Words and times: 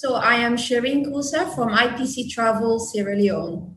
So 0.00 0.14
I 0.14 0.36
am 0.36 0.56
Shireen 0.56 1.04
Kusa 1.04 1.54
from 1.54 1.76
IPC 1.76 2.30
Travel 2.30 2.78
Sierra 2.78 3.14
Leone. 3.14 3.76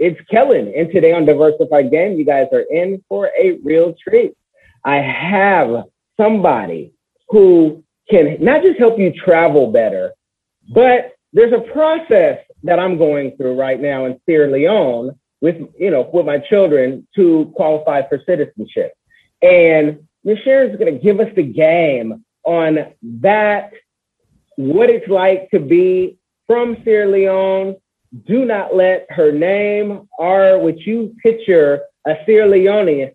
It's 0.00 0.18
Kellen, 0.30 0.72
and 0.74 0.90
today 0.90 1.12
on 1.12 1.26
Diversified 1.26 1.90
Game, 1.90 2.18
you 2.18 2.24
guys 2.24 2.46
are 2.52 2.64
in 2.70 3.04
for 3.06 3.30
a 3.38 3.58
real 3.62 3.94
treat. 4.02 4.32
I 4.82 4.96
have 4.96 5.84
somebody 6.18 6.94
who 7.28 7.84
can 8.10 8.38
not 8.40 8.62
just 8.62 8.78
help 8.78 8.98
you 8.98 9.12
travel 9.12 9.70
better, 9.70 10.12
but 10.74 11.12
there's 11.34 11.52
a 11.52 11.70
process 11.72 12.38
that 12.62 12.78
I'm 12.78 12.96
going 12.96 13.36
through 13.36 13.60
right 13.60 13.78
now 13.78 14.06
in 14.06 14.18
Sierra 14.24 14.50
Leone 14.50 15.18
with 15.42 15.56
you 15.78 15.90
know 15.90 16.08
with 16.10 16.24
my 16.24 16.38
children 16.38 17.06
to 17.16 17.52
qualify 17.54 18.00
for 18.08 18.22
citizenship. 18.26 18.94
And 19.42 20.08
Miss 20.24 20.38
Sharon's 20.44 20.78
going 20.78 20.94
to 20.94 20.98
give 20.98 21.20
us 21.20 21.32
the 21.36 21.42
game 21.42 22.24
on 22.44 22.78
that, 23.02 23.72
what 24.56 24.88
it's 24.88 25.08
like 25.08 25.50
to 25.50 25.60
be 25.60 26.16
from 26.46 26.78
Sierra 26.84 27.06
Leone 27.06 27.76
do 28.26 28.44
not 28.44 28.74
let 28.74 29.06
her 29.10 29.32
name 29.32 30.08
or 30.18 30.58
what 30.58 30.78
you 30.80 31.14
picture 31.22 31.82
a 32.06 32.14
Sierra 32.26 32.48
Leonean 32.48 33.12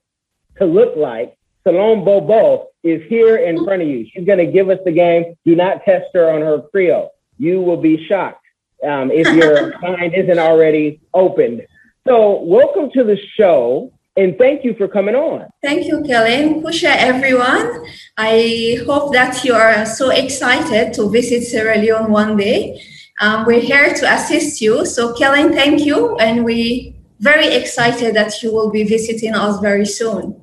to 0.58 0.66
look 0.66 0.96
like, 0.96 1.38
Salome 1.64 2.06
Bobo, 2.06 2.68
is 2.84 3.02
here 3.10 3.38
in 3.38 3.64
front 3.66 3.82
of 3.82 3.88
you. 3.88 4.06
She's 4.12 4.26
going 4.26 4.38
to 4.38 4.46
give 4.46 4.70
us 4.70 4.80
the 4.86 4.92
game. 4.92 5.36
Do 5.44 5.56
not 5.56 5.84
test 5.84 6.06
her 6.14 6.30
on 6.32 6.42
her 6.42 6.62
Creole. 6.72 7.12
You 7.38 7.62
will 7.62 7.82
be 7.82 8.06
shocked 8.08 8.46
um, 8.88 9.12
if 9.12 9.28
your 9.36 9.78
mind 9.82 10.14
isn't 10.14 10.40
already 10.40 11.02
opened. 11.14 11.66
So, 12.08 12.42
welcome 12.44 12.92
to 12.92 13.04
the 13.04 13.18
show. 13.36 13.92
And 14.18 14.38
thank 14.38 14.64
you 14.64 14.76
for 14.76 14.88
coming 14.88 15.16
on. 15.16 15.50
Thank 15.62 15.88
you, 15.88 16.02
Kellen. 16.04 16.62
Kusha, 16.64 16.96
everyone. 16.96 17.84
I 18.16 18.80
hope 18.86 19.12
that 19.12 19.44
you 19.44 19.54
are 19.54 19.86
so 19.86 20.10
excited 20.10 20.94
to 20.94 21.10
visit 21.10 21.44
Sierra 21.44 21.78
Leone 21.78 22.10
one 22.10 22.38
day. 22.38 22.82
Um, 23.22 23.46
we're 23.46 23.62
here 23.62 23.94
to 23.94 24.14
assist 24.14 24.62
you. 24.62 24.86
So, 24.86 25.14
Kellen, 25.14 25.54
thank 25.54 25.86
you. 25.86 26.18
And 26.18 26.44
we're 26.44 26.94
very 27.20 27.48
excited 27.48 28.16
that 28.16 28.44
you 28.44 28.54
will 28.54 28.70
be 28.70 28.84
visiting 28.84 29.34
us 29.34 29.60
very 29.60 29.86
soon. 29.86 30.42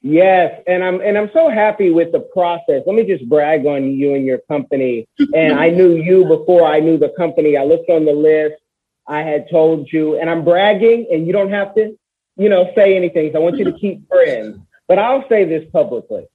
Yes, 0.00 0.62
and 0.66 0.84
I'm 0.84 1.00
and 1.00 1.18
I'm 1.18 1.28
so 1.32 1.48
happy 1.48 1.90
with 1.90 2.12
the 2.12 2.20
process. 2.20 2.82
Let 2.86 2.94
me 2.94 3.04
just 3.04 3.28
brag 3.28 3.66
on 3.66 3.92
you 3.92 4.14
and 4.14 4.24
your 4.24 4.38
company. 4.48 5.08
and 5.34 5.58
I 5.58 5.70
knew 5.70 5.96
you 5.96 6.24
before 6.24 6.66
I 6.66 6.78
knew 6.78 6.98
the 6.98 7.12
company. 7.16 7.56
I 7.56 7.64
looked 7.64 7.90
on 7.90 8.04
the 8.04 8.12
list. 8.12 8.62
I 9.08 9.22
had 9.22 9.50
told 9.50 9.88
you, 9.92 10.18
and 10.18 10.30
I'm 10.30 10.44
bragging, 10.44 11.08
and 11.10 11.26
you 11.26 11.32
don't 11.32 11.50
have 11.50 11.74
to, 11.74 11.98
you 12.36 12.48
know, 12.48 12.70
say 12.76 12.96
anything. 12.96 13.30
So 13.32 13.40
I 13.40 13.42
want 13.42 13.56
you 13.56 13.64
to 13.64 13.72
keep 13.80 14.06
friends. 14.08 14.58
But 14.86 15.00
I'll 15.00 15.28
say 15.28 15.44
this 15.44 15.68
publicly: 15.72 16.26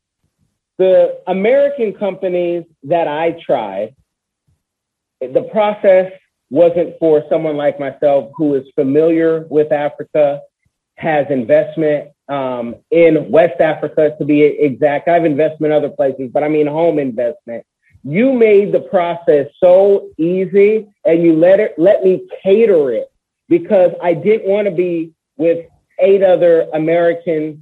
the 0.77 1.21
American 1.27 1.93
companies 1.93 2.65
that 2.83 3.07
I 3.07 3.37
tried 3.45 3.95
the 5.27 5.43
process 5.51 6.11
wasn't 6.49 6.97
for 6.99 7.23
someone 7.29 7.57
like 7.57 7.79
myself 7.79 8.31
who 8.35 8.55
is 8.55 8.65
familiar 8.75 9.45
with 9.49 9.71
Africa, 9.71 10.41
has 10.97 11.25
investment 11.29 12.09
um, 12.29 12.75
in 12.91 13.29
West 13.31 13.59
Africa 13.59 14.15
to 14.17 14.25
be 14.25 14.43
exact. 14.43 15.07
I 15.07 15.13
have 15.13 15.25
investment 15.25 15.73
in 15.73 15.77
other 15.77 15.89
places, 15.89 16.29
but 16.31 16.43
I 16.43 16.47
mean 16.47 16.67
home 16.67 16.99
investment. 16.99 17.65
You 18.03 18.33
made 18.33 18.71
the 18.71 18.81
process 18.81 19.47
so 19.63 20.09
easy 20.17 20.87
and 21.05 21.23
you 21.23 21.35
let 21.35 21.59
it 21.59 21.73
let 21.77 22.03
me 22.03 22.27
cater 22.43 22.91
it 22.91 23.07
because 23.47 23.91
I 24.01 24.13
didn't 24.13 24.47
want 24.47 24.65
to 24.65 24.71
be 24.71 25.13
with 25.37 25.65
eight 25.99 26.21
other 26.21 26.67
Americans 26.73 27.59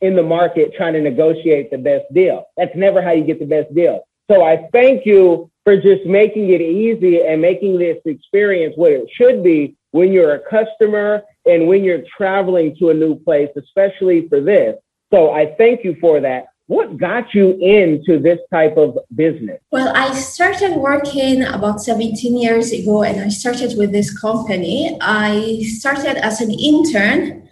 in 0.00 0.14
the 0.14 0.22
market 0.22 0.74
trying 0.76 0.94
to 0.94 1.00
negotiate 1.00 1.70
the 1.70 1.78
best 1.78 2.04
deal. 2.12 2.44
That's 2.56 2.74
never 2.76 3.02
how 3.02 3.12
you 3.12 3.24
get 3.24 3.38
the 3.38 3.46
best 3.46 3.74
deal. 3.74 4.02
So 4.30 4.44
I 4.44 4.68
thank 4.72 5.06
you 5.06 5.50
for 5.64 5.76
just 5.76 6.04
making 6.04 6.50
it 6.50 6.60
easy 6.60 7.22
and 7.22 7.40
making 7.40 7.78
this 7.78 7.98
experience 8.04 8.74
what 8.76 8.92
it 8.92 9.08
should 9.12 9.42
be 9.42 9.76
when 9.90 10.12
you're 10.12 10.34
a 10.34 10.40
customer 10.40 11.22
and 11.46 11.66
when 11.66 11.82
you're 11.82 12.02
traveling 12.16 12.76
to 12.76 12.90
a 12.90 12.94
new 12.94 13.18
place, 13.18 13.48
especially 13.56 14.28
for 14.28 14.40
this. 14.40 14.76
So 15.10 15.32
I 15.32 15.54
thank 15.56 15.84
you 15.84 15.96
for 16.00 16.20
that. 16.20 16.46
What 16.66 16.98
got 16.98 17.32
you 17.32 17.56
into 17.60 18.20
this 18.20 18.38
type 18.52 18.76
of 18.76 18.98
business? 19.14 19.58
Well, 19.72 19.90
I 19.96 20.12
started 20.12 20.76
working 20.76 21.42
about 21.42 21.80
17 21.80 22.36
years 22.36 22.72
ago 22.72 23.02
and 23.02 23.20
I 23.22 23.28
started 23.28 23.78
with 23.78 23.90
this 23.90 24.16
company. 24.18 24.98
I 25.00 25.62
started 25.62 26.18
as 26.18 26.42
an 26.42 26.50
intern 26.50 27.48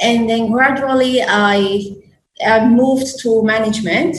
and 0.00 0.30
then 0.30 0.52
gradually 0.52 1.22
I, 1.22 1.96
I 2.46 2.68
moved 2.68 3.18
to 3.22 3.42
management 3.42 4.18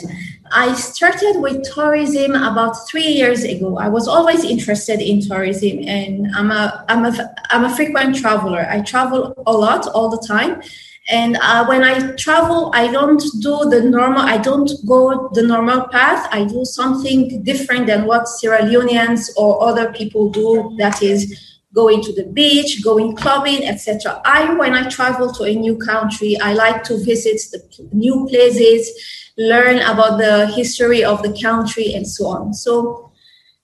I 0.55 0.75
started 0.75 1.39
with 1.39 1.63
tourism 1.73 2.35
about 2.35 2.87
three 2.87 3.07
years 3.07 3.43
ago. 3.43 3.79
I 3.79 3.89
was 3.89 4.07
always 4.07 4.43
interested 4.43 5.01
in 5.01 5.19
tourism, 5.19 5.79
and 5.87 6.33
I'm 6.35 6.51
a 6.51 6.85
I'm 6.87 7.05
a 7.05 7.35
I'm 7.49 7.65
a 7.65 7.75
frequent 7.75 8.15
traveler. 8.15 8.67
I 8.69 8.81
travel 8.81 9.33
a 9.47 9.51
lot 9.51 9.87
all 9.87 10.09
the 10.09 10.23
time, 10.27 10.61
and 11.09 11.37
uh, 11.41 11.65
when 11.65 11.83
I 11.83 12.11
travel, 12.17 12.71
I 12.75 12.91
don't 12.91 13.23
do 13.41 13.67
the 13.69 13.81
normal. 13.83 14.21
I 14.21 14.37
don't 14.37 14.71
go 14.85 15.29
the 15.33 15.41
normal 15.41 15.87
path. 15.87 16.27
I 16.31 16.45
do 16.45 16.63
something 16.65 17.41
different 17.41 17.87
than 17.87 18.05
what 18.05 18.27
Sierra 18.27 18.61
Leoneans 18.61 19.31
or 19.35 19.63
other 19.63 19.91
people 19.91 20.29
do. 20.29 20.75
That 20.77 21.01
is 21.01 21.52
going 21.73 22.01
to 22.03 22.13
the 22.13 22.25
beach, 22.25 22.83
going 22.83 23.15
clubbing, 23.15 23.65
etc. 23.65 24.21
I, 24.25 24.53
when 24.53 24.73
I 24.73 24.87
travel 24.89 25.33
to 25.33 25.43
a 25.43 25.55
new 25.55 25.77
country, 25.77 26.37
I 26.39 26.53
like 26.53 26.83
to 26.85 26.97
visit 27.03 27.41
the 27.51 27.89
new 27.91 28.27
places 28.29 28.89
learn 29.37 29.79
about 29.79 30.17
the 30.17 30.47
history 30.47 31.03
of 31.03 31.21
the 31.23 31.39
country 31.41 31.93
and 31.93 32.07
so 32.07 32.27
on. 32.27 32.53
So 32.53 33.11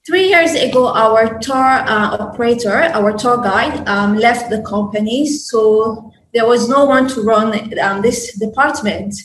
three 0.05 0.27
years 0.27 0.53
ago, 0.53 0.87
our 0.93 1.37
tour 1.39 1.55
uh, 1.55 2.17
operator, 2.19 2.73
our 2.93 3.13
tour 3.13 3.37
guide, 3.37 3.87
um, 3.87 4.17
left 4.17 4.49
the 4.49 4.61
company. 4.63 5.27
So 5.27 6.11
there 6.33 6.47
was 6.47 6.67
no 6.67 6.85
one 6.85 7.07
to 7.09 7.21
run 7.21 7.79
um, 7.79 8.01
this 8.01 8.37
department. 8.37 9.15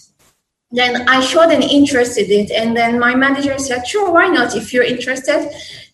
Then 0.75 1.09
I 1.09 1.21
showed 1.21 1.51
an 1.51 1.63
interest 1.63 2.19
in 2.19 2.29
it, 2.31 2.51
and 2.51 2.77
then 2.77 2.99
my 2.99 3.15
manager 3.15 3.57
said, 3.59 3.87
"Sure, 3.87 4.11
why 4.11 4.27
not? 4.27 4.57
If 4.57 4.73
you're 4.73 4.91
interested, 4.95 5.41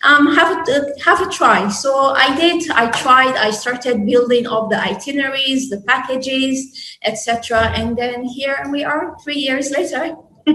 um, 0.09 0.35
have 0.35 0.67
a 0.69 0.71
have 1.05 1.21
a 1.21 1.29
try." 1.29 1.69
So 1.69 1.93
I 2.25 2.35
did. 2.35 2.71
I 2.71 2.87
tried. 2.91 3.37
I 3.37 3.51
started 3.51 4.07
building 4.07 4.47
up 4.47 4.71
the 4.71 4.81
itineraries, 4.93 5.69
the 5.69 5.83
packages, 5.83 6.57
etc. 7.05 7.73
And 7.77 7.97
then 7.97 8.25
here 8.25 8.59
we 8.73 8.83
are, 8.83 9.17
three 9.23 9.41
years 9.49 9.71
later. 9.71 10.17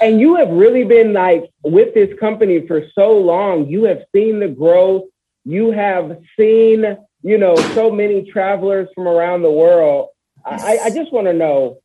and 0.00 0.20
you 0.20 0.36
have 0.36 0.50
really 0.50 0.84
been 0.84 1.12
like 1.12 1.50
with 1.64 1.94
this 1.94 2.16
company 2.20 2.64
for 2.68 2.86
so 2.94 3.10
long. 3.10 3.66
You 3.68 3.84
have 3.84 4.02
seen 4.14 4.38
the 4.38 4.48
growth. 4.48 5.02
You 5.44 5.72
have 5.72 6.18
seen, 6.38 6.96
you 7.22 7.38
know, 7.38 7.56
so 7.74 7.90
many 7.90 8.30
travelers 8.30 8.88
from 8.94 9.08
around 9.08 9.42
the 9.42 9.50
world. 9.50 10.10
I, 10.46 10.78
I 10.84 10.90
just 10.90 11.12
want 11.12 11.26
to 11.26 11.32
know 11.32 11.78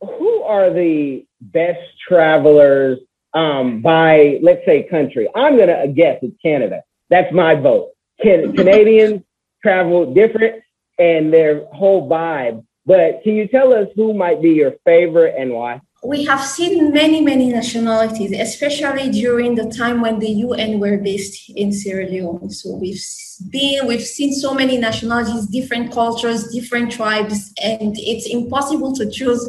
who 0.00 0.42
are 0.42 0.72
the 0.72 1.26
best 1.40 1.80
travelers 2.06 2.98
um, 3.34 3.82
by, 3.82 4.38
let's 4.42 4.64
say, 4.64 4.84
country. 4.84 5.28
I'm 5.34 5.56
going 5.56 5.68
to 5.68 5.92
guess 5.92 6.18
it's 6.22 6.36
Canada. 6.40 6.82
That's 7.10 7.32
my 7.32 7.54
vote. 7.54 7.90
Can, 8.22 8.52
Canadians 8.56 9.22
travel 9.62 10.12
different 10.14 10.62
and 10.98 11.32
their 11.32 11.66
whole 11.66 12.08
vibe. 12.08 12.64
But 12.86 13.22
can 13.24 13.34
you 13.34 13.48
tell 13.48 13.72
us 13.72 13.88
who 13.96 14.14
might 14.14 14.40
be 14.40 14.50
your 14.50 14.74
favorite 14.84 15.34
and 15.36 15.52
why? 15.52 15.80
we 16.06 16.24
have 16.24 16.44
seen 16.44 16.92
many, 16.92 17.20
many 17.20 17.48
nationalities, 17.48 18.32
especially 18.32 19.10
during 19.10 19.54
the 19.56 19.68
time 19.70 20.00
when 20.00 20.18
the 20.18 20.30
UN 20.30 20.78
were 20.78 20.98
based 20.98 21.50
in 21.56 21.72
Sierra 21.72 22.06
Leone. 22.06 22.50
So 22.50 22.76
we've 22.76 23.02
been, 23.50 23.86
we've 23.86 24.02
seen 24.02 24.32
so 24.32 24.54
many 24.54 24.78
nationalities, 24.78 25.46
different 25.46 25.92
cultures, 25.92 26.52
different 26.52 26.92
tribes, 26.92 27.52
and 27.62 27.96
it's 27.98 28.26
impossible 28.26 28.94
to 28.96 29.10
choose 29.10 29.42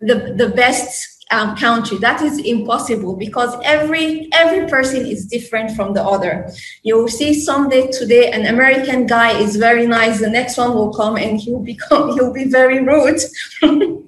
the, 0.00 0.34
the 0.36 0.50
best 0.50 1.24
um, 1.30 1.56
country. 1.56 1.98
That 1.98 2.22
is 2.22 2.38
impossible 2.38 3.16
because 3.16 3.54
every 3.64 4.28
every 4.32 4.68
person 4.68 5.04
is 5.04 5.26
different 5.26 5.72
from 5.72 5.92
the 5.94 6.02
other. 6.02 6.50
You 6.82 6.96
will 6.96 7.08
see 7.08 7.34
someday 7.34 7.90
today 7.90 8.30
an 8.30 8.46
American 8.46 9.06
guy 9.06 9.38
is 9.38 9.56
very 9.56 9.86
nice. 9.86 10.20
The 10.20 10.30
next 10.30 10.56
one 10.56 10.74
will 10.74 10.92
come 10.92 11.16
and 11.16 11.38
he'll 11.38 11.60
become 11.60 12.12
he'll 12.14 12.32
be 12.32 12.44
very 12.44 12.82
rude. 12.82 13.20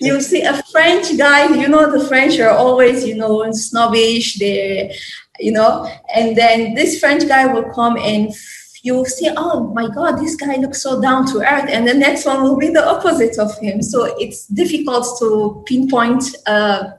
you 0.00 0.20
see 0.20 0.42
a 0.42 0.62
French 0.64 1.16
guy, 1.18 1.54
you 1.54 1.68
know, 1.68 1.90
the 1.90 2.06
French 2.06 2.38
are 2.40 2.50
always, 2.50 3.06
you 3.06 3.14
know, 3.16 3.50
snobbish, 3.52 4.38
they, 4.38 4.96
you 5.38 5.52
know, 5.52 5.86
and 6.14 6.36
then 6.36 6.74
this 6.74 6.98
French 6.98 7.26
guy 7.28 7.46
will 7.46 7.70
come 7.74 7.96
and 7.98 8.34
you 8.82 9.04
see, 9.06 9.28
oh 9.36 9.72
my 9.74 9.88
God, 9.88 10.16
this 10.16 10.36
guy 10.36 10.56
looks 10.56 10.82
so 10.82 11.00
down 11.00 11.26
to 11.32 11.38
earth, 11.40 11.68
and 11.68 11.86
the 11.86 11.94
next 11.94 12.24
one 12.24 12.42
will 12.42 12.56
be 12.56 12.68
the 12.68 12.86
opposite 12.86 13.38
of 13.38 13.56
him. 13.58 13.82
So 13.82 14.16
it's 14.18 14.46
difficult 14.46 15.18
to 15.20 15.62
pinpoint 15.66 16.24
uh, 16.46 16.90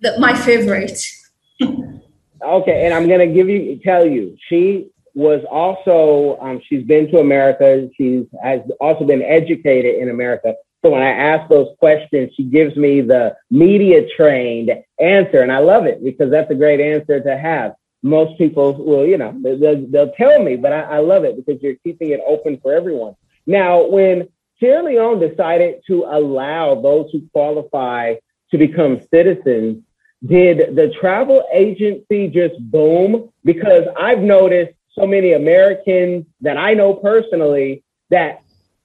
the, 0.00 0.18
my 0.18 0.34
favorite. 0.34 1.00
okay, 1.60 2.84
and 2.84 2.94
I'm 2.94 3.08
gonna 3.08 3.26
give 3.26 3.48
you 3.48 3.78
tell 3.82 4.06
you, 4.06 4.36
she 4.48 4.90
was 5.14 5.42
also 5.50 6.38
um, 6.40 6.60
she's 6.68 6.84
been 6.84 7.10
to 7.10 7.18
America. 7.18 7.88
She's 7.96 8.26
has 8.42 8.60
also 8.80 9.04
been 9.04 9.22
educated 9.22 9.96
in 9.96 10.10
America. 10.10 10.54
So 10.84 10.90
when 10.90 11.02
I 11.02 11.10
ask 11.10 11.48
those 11.48 11.68
questions, 11.78 12.32
she 12.36 12.44
gives 12.44 12.76
me 12.76 13.00
the 13.00 13.34
media 13.50 14.06
trained 14.16 14.70
answer, 15.00 15.40
and 15.40 15.50
I 15.50 15.58
love 15.58 15.86
it 15.86 16.04
because 16.04 16.30
that's 16.30 16.50
a 16.50 16.54
great 16.54 16.80
answer 16.80 17.20
to 17.20 17.38
have 17.38 17.72
most 18.04 18.36
people 18.36 18.74
will, 18.74 19.06
you 19.06 19.16
know, 19.16 19.34
they'll, 19.42 19.86
they'll 19.88 20.12
tell 20.12 20.40
me, 20.42 20.56
but 20.56 20.72
I, 20.72 20.80
I 20.82 20.98
love 20.98 21.24
it 21.24 21.36
because 21.36 21.60
you're 21.62 21.76
keeping 21.76 22.10
it 22.10 22.20
open 22.26 22.60
for 22.62 22.74
everyone. 22.74 23.16
Now, 23.46 23.86
when 23.86 24.28
Sierra 24.60 24.84
Leone 24.84 25.18
decided 25.18 25.80
to 25.86 26.04
allow 26.04 26.80
those 26.80 27.10
who 27.10 27.22
qualify 27.32 28.16
to 28.50 28.58
become 28.58 29.00
citizens, 29.10 29.82
did 30.24 30.76
the 30.76 30.92
travel 31.00 31.44
agency 31.50 32.28
just 32.28 32.58
boom? 32.70 33.30
Because 33.42 33.84
I've 33.98 34.20
noticed 34.20 34.74
so 34.92 35.06
many 35.06 35.32
Americans 35.32 36.26
that 36.42 36.58
I 36.58 36.74
know 36.74 36.92
personally 36.92 37.84
that 38.10 38.42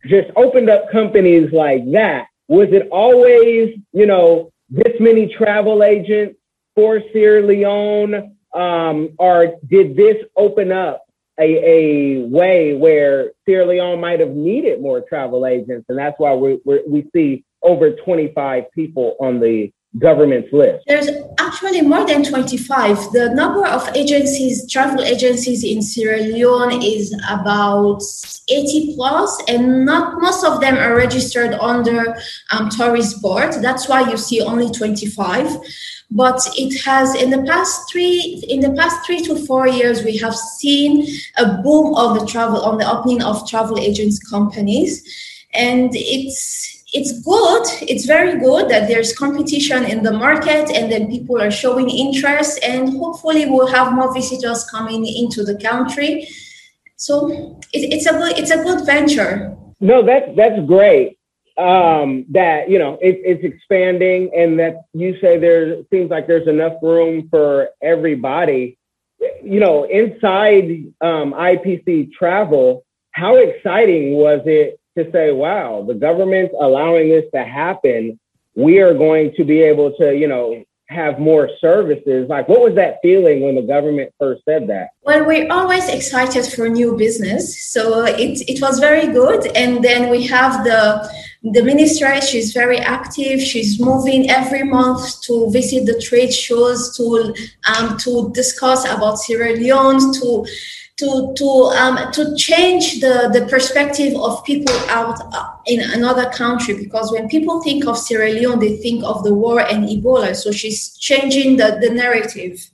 just 0.07 0.29
opened 0.37 0.69
up 0.69 0.91
companies 0.91 1.51
like 1.51 1.91
that. 1.91 2.27
Was 2.47 2.69
it 2.71 2.87
always, 2.89 3.77
you 3.91 4.05
know, 4.05 4.51
this 4.69 4.97
many 4.99 5.27
travel 5.27 5.83
agents 5.83 6.39
for 6.73 7.01
Sierra 7.11 7.45
Leone? 7.45 8.37
Um, 8.53 9.15
or 9.17 9.55
did 9.67 9.95
this 9.95 10.17
open 10.35 10.71
up 10.71 11.05
a, 11.39 11.43
a 11.43 12.25
way 12.27 12.73
where 12.75 13.31
Sierra 13.45 13.65
Leone 13.65 13.99
might 13.99 14.19
have 14.19 14.31
needed 14.31 14.81
more 14.81 15.01
travel 15.01 15.45
agents, 15.45 15.85
and 15.89 15.97
that's 15.97 16.19
why 16.19 16.33
we 16.33 16.59
we 16.65 17.09
see 17.13 17.43
over 17.61 17.91
25 17.91 18.71
people 18.73 19.15
on 19.19 19.39
the 19.39 19.71
government's 19.97 20.51
list? 20.53 20.83
There's 20.85 21.09
actually 21.39 21.81
more 21.81 22.05
than 22.05 22.23
25. 22.23 23.11
The 23.11 23.33
number 23.33 23.65
of 23.65 23.89
agencies, 23.95 24.69
travel 24.69 25.03
agencies 25.03 25.63
in 25.63 25.81
Sierra 25.81 26.19
Leone 26.19 26.81
is 26.83 27.13
about 27.29 28.03
80 28.49 28.95
plus, 28.95 29.41
and 29.47 29.85
not 29.85 30.21
most 30.21 30.45
of 30.45 30.59
them 30.61 30.77
are 30.77 30.95
registered 30.95 31.53
under 31.53 32.15
um, 32.51 32.69
tourist 32.69 33.21
board. 33.21 33.53
That's 33.61 33.87
why 33.87 34.09
you 34.09 34.17
see 34.17 34.41
only 34.41 34.69
25 34.69 35.57
but 36.11 36.41
it 36.57 36.83
has 36.83 37.13
in 37.15 37.29
the 37.29 37.43
past 37.43 37.89
three 37.91 38.43
in 38.49 38.61
the 38.61 38.73
past 38.73 39.05
three 39.05 39.21
to 39.21 39.35
four 39.45 39.67
years 39.67 40.03
we 40.03 40.17
have 40.17 40.35
seen 40.35 41.05
a 41.37 41.61
boom 41.61 41.93
of 41.95 42.19
the 42.19 42.25
travel 42.25 42.61
on 42.61 42.77
the 42.77 42.89
opening 42.89 43.21
of 43.21 43.47
travel 43.47 43.77
agents 43.77 44.19
companies. 44.19 45.03
And 45.53 45.91
it's 45.93 46.83
it's 46.91 47.19
good 47.21 47.63
it's 47.83 48.05
very 48.05 48.39
good 48.39 48.69
that 48.69 48.87
there's 48.87 49.15
competition 49.15 49.85
in 49.85 50.01
the 50.01 50.11
market 50.11 50.71
and 50.71 50.91
then 50.91 51.07
people 51.07 51.39
are 51.39 51.51
showing 51.51 51.87
interest 51.87 52.59
and 52.63 52.97
hopefully 52.97 53.45
we'll 53.45 53.67
have 53.67 53.93
more 53.93 54.11
visitors 54.11 54.63
coming 54.65 55.05
into 55.05 55.43
the 55.43 55.55
country. 55.59 56.27
So 56.95 57.59
it, 57.71 57.93
it's 57.93 58.07
a 58.07 58.13
good 58.13 58.39
it's 58.39 58.51
a 58.51 58.63
good 58.63 58.83
venture. 58.83 59.55
No 59.79 60.03
that's 60.03 60.35
that's 60.35 60.59
great 60.65 61.18
um, 61.59 62.25
that 62.29 62.69
you 62.69 62.79
know 62.79 62.97
it, 63.01 63.19
it's 63.23 63.43
expanding 63.43 64.31
and 64.35 64.59
that 64.59 64.85
you 64.93 65.19
say 65.19 65.37
there 65.37 65.83
seems 65.91 66.09
like 66.09 66.25
there's 66.25 66.47
enough 66.47 66.73
room 66.81 67.27
for 67.29 67.69
everybody 67.81 68.77
you 69.43 69.59
know 69.59 69.83
inside 69.83 70.85
um, 71.01 71.33
ipc 71.33 72.11
travel 72.13 72.85
how 73.11 73.35
exciting 73.35 74.13
was 74.13 74.41
it 74.45 74.79
to 74.97 75.11
say 75.11 75.31
wow 75.31 75.83
the 75.85 75.93
government's 75.93 76.53
allowing 76.59 77.09
this 77.09 77.25
to 77.33 77.43
happen 77.43 78.17
we 78.55 78.79
are 78.79 78.93
going 78.93 79.33
to 79.35 79.43
be 79.43 79.61
able 79.61 79.91
to 79.97 80.15
you 80.15 80.27
know 80.27 80.63
have 80.89 81.19
more 81.19 81.49
services. 81.61 82.27
Like, 82.27 82.49
what 82.49 82.61
was 82.61 82.75
that 82.75 82.97
feeling 83.01 83.41
when 83.41 83.55
the 83.55 83.61
government 83.61 84.11
first 84.19 84.43
said 84.43 84.67
that? 84.67 84.89
Well, 85.03 85.23
we're 85.23 85.51
always 85.51 85.87
excited 85.87 86.47
for 86.47 86.67
new 86.67 86.97
business, 86.97 87.71
so 87.71 88.05
it 88.05 88.41
it 88.49 88.59
was 88.59 88.79
very 88.79 89.07
good. 89.13 89.45
And 89.55 89.83
then 89.83 90.09
we 90.09 90.25
have 90.27 90.63
the 90.63 91.09
the 91.41 91.63
minister 91.63 92.19
She's 92.21 92.51
very 92.51 92.79
active. 92.79 93.41
She's 93.41 93.79
moving 93.79 94.29
every 94.29 94.63
month 94.63 95.21
to 95.21 95.49
visit 95.51 95.85
the 95.85 95.99
trade 96.01 96.33
shows 96.33 96.95
to 96.97 97.33
um, 97.73 97.97
to 97.99 98.31
discuss 98.33 98.83
about 98.85 99.19
Sierra 99.19 99.53
Leone 99.53 100.13
to 100.19 100.45
to 100.97 101.33
to 101.37 101.47
um, 101.77 102.11
to 102.11 102.35
change 102.35 102.99
the 102.99 103.29
the 103.31 103.45
perspective 103.49 104.15
of 104.15 104.43
people 104.43 104.75
out 104.89 105.17
uh, 105.33 105.49
in 105.65 105.79
another 105.79 106.29
country. 106.31 106.73
Because 106.73 107.09
when 107.11 107.29
people 107.29 107.61
think 107.63 107.87
of 107.87 107.97
Sierra 107.97 108.31
Leone 108.31 108.59
they 108.59 108.75
think 108.77 109.03
of 109.05 109.23
the 109.23 109.33
war 109.33 109.61
and 109.61 109.87
Ebola. 109.87 110.35
So 110.35 110.51
she's 110.51 110.97
changing 110.97 111.55
the 111.55 111.79
the 111.81 111.89
narrative. 111.89 112.69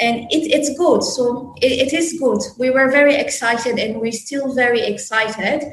And 0.00 0.30
it, 0.30 0.46
it's 0.52 0.78
good. 0.78 1.02
So 1.02 1.54
it, 1.60 1.88
it 1.88 1.92
is 1.92 2.20
good. 2.20 2.40
We 2.56 2.70
were 2.70 2.88
very 2.88 3.16
excited 3.16 3.80
and 3.80 4.00
we're 4.00 4.12
still 4.12 4.54
very 4.54 4.80
excited 4.80 5.64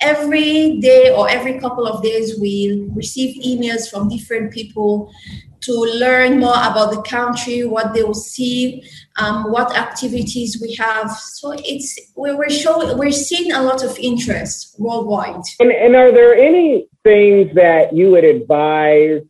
every 0.00 0.78
day 0.78 1.12
or 1.12 1.28
every 1.28 1.58
couple 1.58 1.86
of 1.86 2.02
days 2.02 2.38
we 2.40 2.88
receive 2.94 3.42
emails 3.42 3.90
from 3.90 4.08
different 4.08 4.52
people 4.52 5.12
to 5.60 5.72
learn 5.72 6.38
more 6.38 6.54
about 6.54 6.92
the 6.92 7.02
country, 7.02 7.64
what 7.64 7.92
they 7.92 8.02
will 8.02 8.14
see, 8.14 8.82
um, 9.18 9.50
what 9.50 9.76
activities 9.76 10.58
we 10.62 10.74
have. 10.76 11.10
So 11.10 11.52
it's 11.64 11.98
we're 12.14 12.48
showing 12.48 12.96
we're 12.96 13.10
seeing 13.10 13.52
a 13.52 13.62
lot 13.62 13.82
of 13.82 13.98
interest 13.98 14.76
worldwide. 14.78 15.42
And, 15.58 15.72
and 15.72 15.96
are 15.96 16.12
there 16.12 16.34
any 16.34 16.88
things 17.02 17.54
that 17.54 17.94
you 17.94 18.10
would 18.12 18.24
advise? 18.24 19.22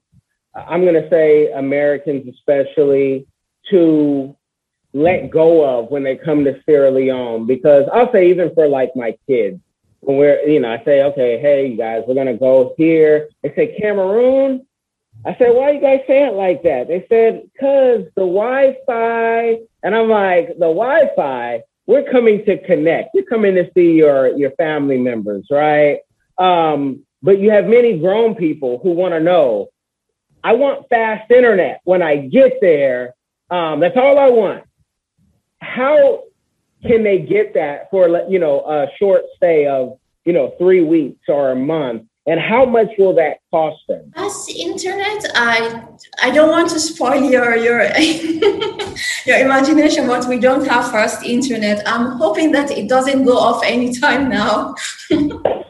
I'm 0.54 0.82
going 0.82 1.00
to 1.02 1.08
say 1.08 1.50
Americans 1.52 2.28
especially 2.28 3.26
to 3.70 4.36
let 4.92 5.30
go 5.30 5.64
of 5.64 5.90
when 5.90 6.02
they 6.02 6.16
come 6.16 6.44
to 6.44 6.60
Sierra 6.64 6.90
Leone 6.90 7.46
because 7.46 7.86
I'll 7.92 8.10
say 8.12 8.30
even 8.30 8.54
for 8.54 8.66
like 8.66 8.90
my 8.96 9.16
kids 9.26 9.60
when 10.00 10.16
we're 10.16 10.40
you 10.48 10.60
know 10.60 10.72
I 10.72 10.82
say 10.84 11.02
okay 11.04 11.38
hey 11.40 11.68
you 11.68 11.76
guys 11.76 12.04
we're 12.06 12.24
to 12.24 12.34
go 12.34 12.74
here 12.76 13.28
they 13.42 13.54
say 13.54 13.76
Cameroon 13.80 14.66
I 15.26 15.36
said, 15.36 15.50
why 15.50 15.72
you 15.72 15.80
guys 15.80 16.00
say 16.06 16.26
it 16.26 16.34
like 16.34 16.62
that? 16.62 16.86
They 16.88 17.04
said, 17.08 17.50
cause 17.58 18.04
the 18.14 18.22
Wi-Fi. 18.22 19.58
And 19.82 19.94
I'm 19.94 20.08
like, 20.08 20.48
the 20.48 20.72
Wi-Fi, 20.72 21.62
we're 21.86 22.10
coming 22.10 22.44
to 22.44 22.58
connect. 22.64 23.10
You're 23.14 23.24
coming 23.24 23.54
to 23.56 23.70
see 23.74 23.92
your, 23.92 24.36
your 24.36 24.52
family 24.52 24.98
members, 24.98 25.46
right? 25.50 26.00
Um, 26.38 27.04
but 27.22 27.40
you 27.40 27.50
have 27.50 27.66
many 27.66 27.98
grown 27.98 28.36
people 28.36 28.78
who 28.82 28.92
want 28.92 29.14
to 29.14 29.20
know, 29.20 29.68
I 30.44 30.52
want 30.52 30.88
fast 30.88 31.30
internet 31.30 31.80
when 31.84 32.00
I 32.00 32.16
get 32.16 32.54
there. 32.60 33.14
Um, 33.50 33.80
that's 33.80 33.96
all 33.96 34.18
I 34.18 34.30
want. 34.30 34.64
How 35.60 36.22
can 36.86 37.02
they 37.02 37.18
get 37.18 37.54
that 37.54 37.90
for, 37.90 38.08
you 38.28 38.38
know, 38.38 38.60
a 38.60 38.86
short 38.98 39.22
stay 39.36 39.66
of, 39.66 39.98
you 40.24 40.32
know, 40.32 40.54
three 40.58 40.82
weeks 40.82 41.22
or 41.28 41.52
a 41.52 41.56
month? 41.56 42.04
and 42.28 42.38
how 42.38 42.66
much 42.66 42.90
will 42.98 43.14
that 43.14 43.38
cost 43.50 43.80
them? 43.88 44.12
As 44.14 44.46
internet, 44.54 45.24
I 45.34 45.82
I 46.22 46.30
don't 46.30 46.50
want 46.50 46.68
to 46.70 46.78
spoil 46.78 47.22
your 47.22 47.56
your 47.56 47.80
your 49.26 49.38
imagination, 49.38 50.06
but 50.06 50.28
we 50.28 50.38
don't 50.38 50.66
have 50.66 50.90
fast 50.90 51.24
internet. 51.24 51.82
I'm 51.88 52.06
hoping 52.18 52.52
that 52.52 52.70
it 52.70 52.86
doesn't 52.86 53.24
go 53.24 53.38
off 53.38 53.64
anytime 53.64 54.28
now. 54.28 54.74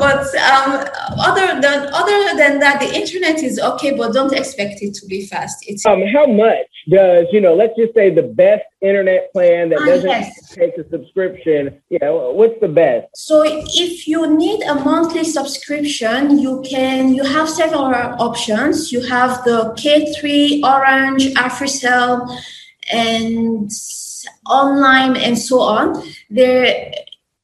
But 0.00 0.34
um, 0.36 0.84
other 1.18 1.60
than 1.60 1.88
other 1.92 2.36
than 2.36 2.58
that, 2.60 2.80
the 2.80 2.94
internet 2.94 3.42
is 3.42 3.58
okay, 3.58 3.94
but 3.94 4.12
don't 4.12 4.32
expect 4.32 4.82
it 4.82 4.94
to 4.94 5.06
be 5.06 5.26
fast. 5.26 5.58
It's 5.66 5.84
um, 5.84 6.02
how 6.12 6.26
much 6.26 6.66
does 6.88 7.26
you 7.32 7.40
know? 7.40 7.54
Let's 7.54 7.76
just 7.76 7.94
say 7.94 8.08
the 8.10 8.22
best 8.22 8.64
internet 8.80 9.32
plan 9.32 9.68
that 9.70 9.80
ah, 9.80 9.84
doesn't 9.84 10.08
yes. 10.08 10.54
take 10.54 10.76
a 10.78 10.88
subscription. 10.88 11.80
You 11.90 11.98
know, 12.00 12.30
what's 12.30 12.58
the 12.60 12.68
best? 12.68 13.08
So 13.14 13.42
if 13.44 14.08
you 14.08 14.36
need 14.36 14.62
a 14.62 14.74
monthly 14.76 15.24
subscription, 15.24 16.38
you 16.38 16.62
can. 16.68 17.14
You 17.14 17.24
have 17.24 17.48
several 17.48 17.84
options. 17.84 18.90
You 18.90 19.06
have 19.06 19.44
the 19.44 19.74
K3, 19.76 20.62
Orange, 20.64 21.26
Africell, 21.34 22.26
and 22.92 23.70
online 24.46 25.16
and 25.16 25.38
so 25.38 25.60
on. 25.60 26.02
There 26.30 26.92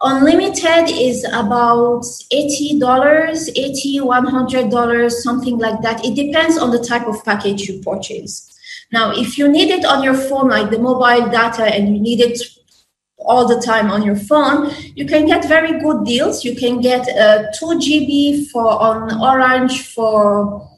Unlimited 0.02 0.90
is 0.90 1.24
about 1.24 2.02
$80, 2.30 2.78
$80, 2.78 4.00
$100, 4.02 5.10
something 5.10 5.56
like 5.58 5.80
that. 5.80 6.04
It 6.04 6.14
depends 6.14 6.58
on 6.58 6.70
the 6.70 6.84
type 6.84 7.06
of 7.06 7.24
package 7.24 7.62
you 7.62 7.80
purchase. 7.80 8.52
Now, 8.92 9.12
if 9.16 9.38
you 9.38 9.48
need 9.48 9.70
it 9.70 9.86
on 9.86 10.02
your 10.02 10.14
phone, 10.14 10.50
like 10.50 10.70
the 10.70 10.78
mobile 10.78 11.30
data, 11.30 11.64
and 11.64 11.94
you 11.94 12.00
need 12.00 12.20
it 12.20 12.38
all 13.18 13.48
the 13.48 13.60
time 13.60 13.90
on 13.90 14.02
your 14.02 14.16
phone, 14.16 14.70
you 14.94 15.06
can 15.06 15.26
get 15.26 15.48
very 15.48 15.80
good 15.80 16.04
deals. 16.04 16.44
You 16.44 16.54
can 16.54 16.80
get 16.82 17.08
a 17.08 17.50
2 17.58 17.66
GB 17.66 18.50
for 18.50 18.66
on 18.66 19.18
Orange 19.18 19.94
for 19.94 20.68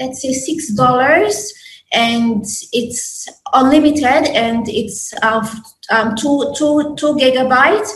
let's 0.00 0.20
say 0.20 0.32
six 0.32 0.74
dollars, 0.74 1.52
and 1.94 2.44
it's 2.72 3.28
unlimited 3.52 4.04
and 4.34 4.68
it's 4.68 5.14
um, 5.22 5.46
um, 5.90 6.14
two, 6.16 6.52
two, 6.56 6.94
two 6.98 7.14
gigabytes 7.14 7.90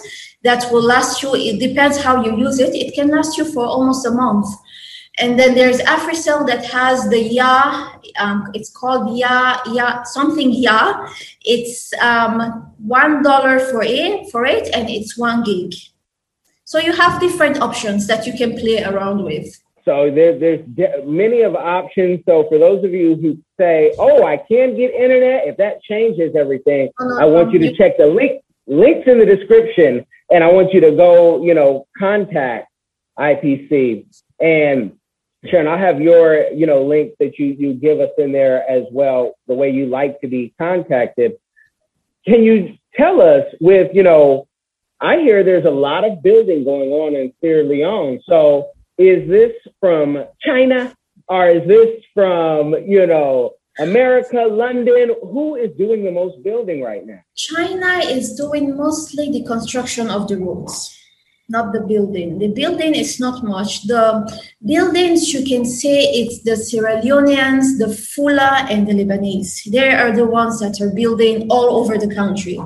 that 0.44 0.70
will 0.72 0.82
last 0.82 1.22
you. 1.22 1.34
It 1.34 1.58
depends 1.58 2.00
how 2.02 2.24
you 2.24 2.36
use 2.36 2.60
it. 2.60 2.74
It 2.74 2.94
can 2.94 3.08
last 3.08 3.36
you 3.36 3.44
for 3.44 3.64
almost 3.64 4.06
a 4.06 4.10
month. 4.10 4.46
And 5.20 5.38
then 5.38 5.56
there's 5.56 5.80
Africell 5.80 6.46
that 6.46 6.64
has 6.66 7.08
the 7.08 7.20
Ya. 7.20 7.90
Um, 8.20 8.50
it's 8.54 8.70
called 8.70 9.18
Ya 9.18 9.58
Ya 9.66 10.04
something 10.04 10.52
Ya. 10.52 11.12
It's 11.42 11.92
um, 11.94 12.72
one 12.78 13.24
dollar 13.24 13.58
for 13.58 13.82
it 13.82 14.30
for 14.30 14.44
it, 14.46 14.68
and 14.72 14.88
it's 14.88 15.18
one 15.18 15.42
gig. 15.42 15.74
So 16.64 16.78
you 16.78 16.92
have 16.92 17.18
different 17.18 17.60
options 17.60 18.06
that 18.06 18.28
you 18.28 18.32
can 18.32 18.56
play 18.56 18.84
around 18.84 19.24
with. 19.24 19.60
So 19.84 20.08
there, 20.10 20.38
there's 20.38 20.60
many 21.04 21.40
of 21.40 21.56
options. 21.56 22.20
So 22.24 22.46
for 22.48 22.58
those 22.58 22.84
of 22.84 22.92
you 22.92 23.16
who 23.16 23.38
say, 23.58 23.92
"Oh, 23.98 24.24
I 24.24 24.36
can 24.36 24.76
get 24.76 24.94
internet," 24.94 25.46
if 25.46 25.56
that 25.58 25.82
changes 25.82 26.34
everything, 26.36 26.90
oh, 27.00 27.20
I 27.20 27.24
want 27.24 27.52
you 27.52 27.58
to 27.60 27.74
check 27.74 27.96
the 27.98 28.06
link 28.06 28.42
links 28.66 29.08
in 29.08 29.18
the 29.18 29.26
description, 29.26 30.06
and 30.30 30.44
I 30.44 30.52
want 30.52 30.72
you 30.72 30.80
to 30.82 30.92
go, 30.92 31.42
you 31.42 31.54
know, 31.54 31.86
contact 31.98 32.68
IPC 33.18 34.06
and 34.40 34.92
Sharon. 35.46 35.66
I'll 35.66 35.78
have 35.78 36.00
your, 36.00 36.48
you 36.52 36.66
know, 36.66 36.84
link 36.84 37.14
that 37.18 37.38
you 37.38 37.46
you 37.46 37.74
give 37.74 38.00
us 38.00 38.10
in 38.18 38.32
there 38.32 38.68
as 38.68 38.84
well, 38.92 39.34
the 39.46 39.54
way 39.54 39.70
you 39.70 39.86
like 39.86 40.20
to 40.20 40.28
be 40.28 40.54
contacted. 40.58 41.32
Can 42.26 42.42
you 42.42 42.76
tell 42.94 43.22
us 43.22 43.44
with, 43.60 43.94
you 43.94 44.02
know, 44.02 44.46
I 45.00 45.18
hear 45.18 45.44
there's 45.44 45.64
a 45.64 45.70
lot 45.70 46.04
of 46.04 46.22
building 46.22 46.64
going 46.64 46.90
on 46.90 47.14
in 47.14 47.32
Sierra 47.40 47.64
Leone, 47.64 48.20
so 48.28 48.70
is 48.98 49.28
this 49.28 49.52
from 49.80 50.24
China 50.44 50.92
or 51.28 51.50
is 51.50 51.66
this 51.68 52.04
from, 52.14 52.74
you 52.86 53.06
know, 53.06 53.52
America, 53.78 54.38
London? 54.38 55.14
Who 55.22 55.56
is 55.56 55.76
doing 55.76 56.04
the 56.04 56.10
most 56.10 56.42
building 56.42 56.82
right 56.82 57.06
now? 57.06 57.20
China 57.36 57.98
is 58.04 58.34
doing 58.34 58.76
mostly 58.76 59.30
the 59.30 59.44
construction 59.44 60.10
of 60.10 60.26
the 60.26 60.38
roads, 60.38 60.96
not 61.48 61.72
the 61.72 61.80
building. 61.80 62.38
The 62.38 62.48
building 62.48 62.94
is 62.94 63.20
not 63.20 63.44
much. 63.44 63.86
The 63.86 64.26
buildings, 64.64 65.32
you 65.32 65.44
can 65.44 65.64
say 65.64 66.00
it's 66.00 66.42
the 66.42 66.56
Sierra 66.56 67.00
Leoneans, 67.02 67.78
the 67.78 67.86
Fula, 67.86 68.66
and 68.70 68.88
the 68.88 68.94
Lebanese. 68.94 69.70
They 69.70 69.92
are 69.92 70.14
the 70.16 70.26
ones 70.26 70.60
that 70.60 70.80
are 70.80 70.90
building 70.90 71.46
all 71.50 71.78
over 71.78 71.98
the 71.98 72.12
country. 72.12 72.58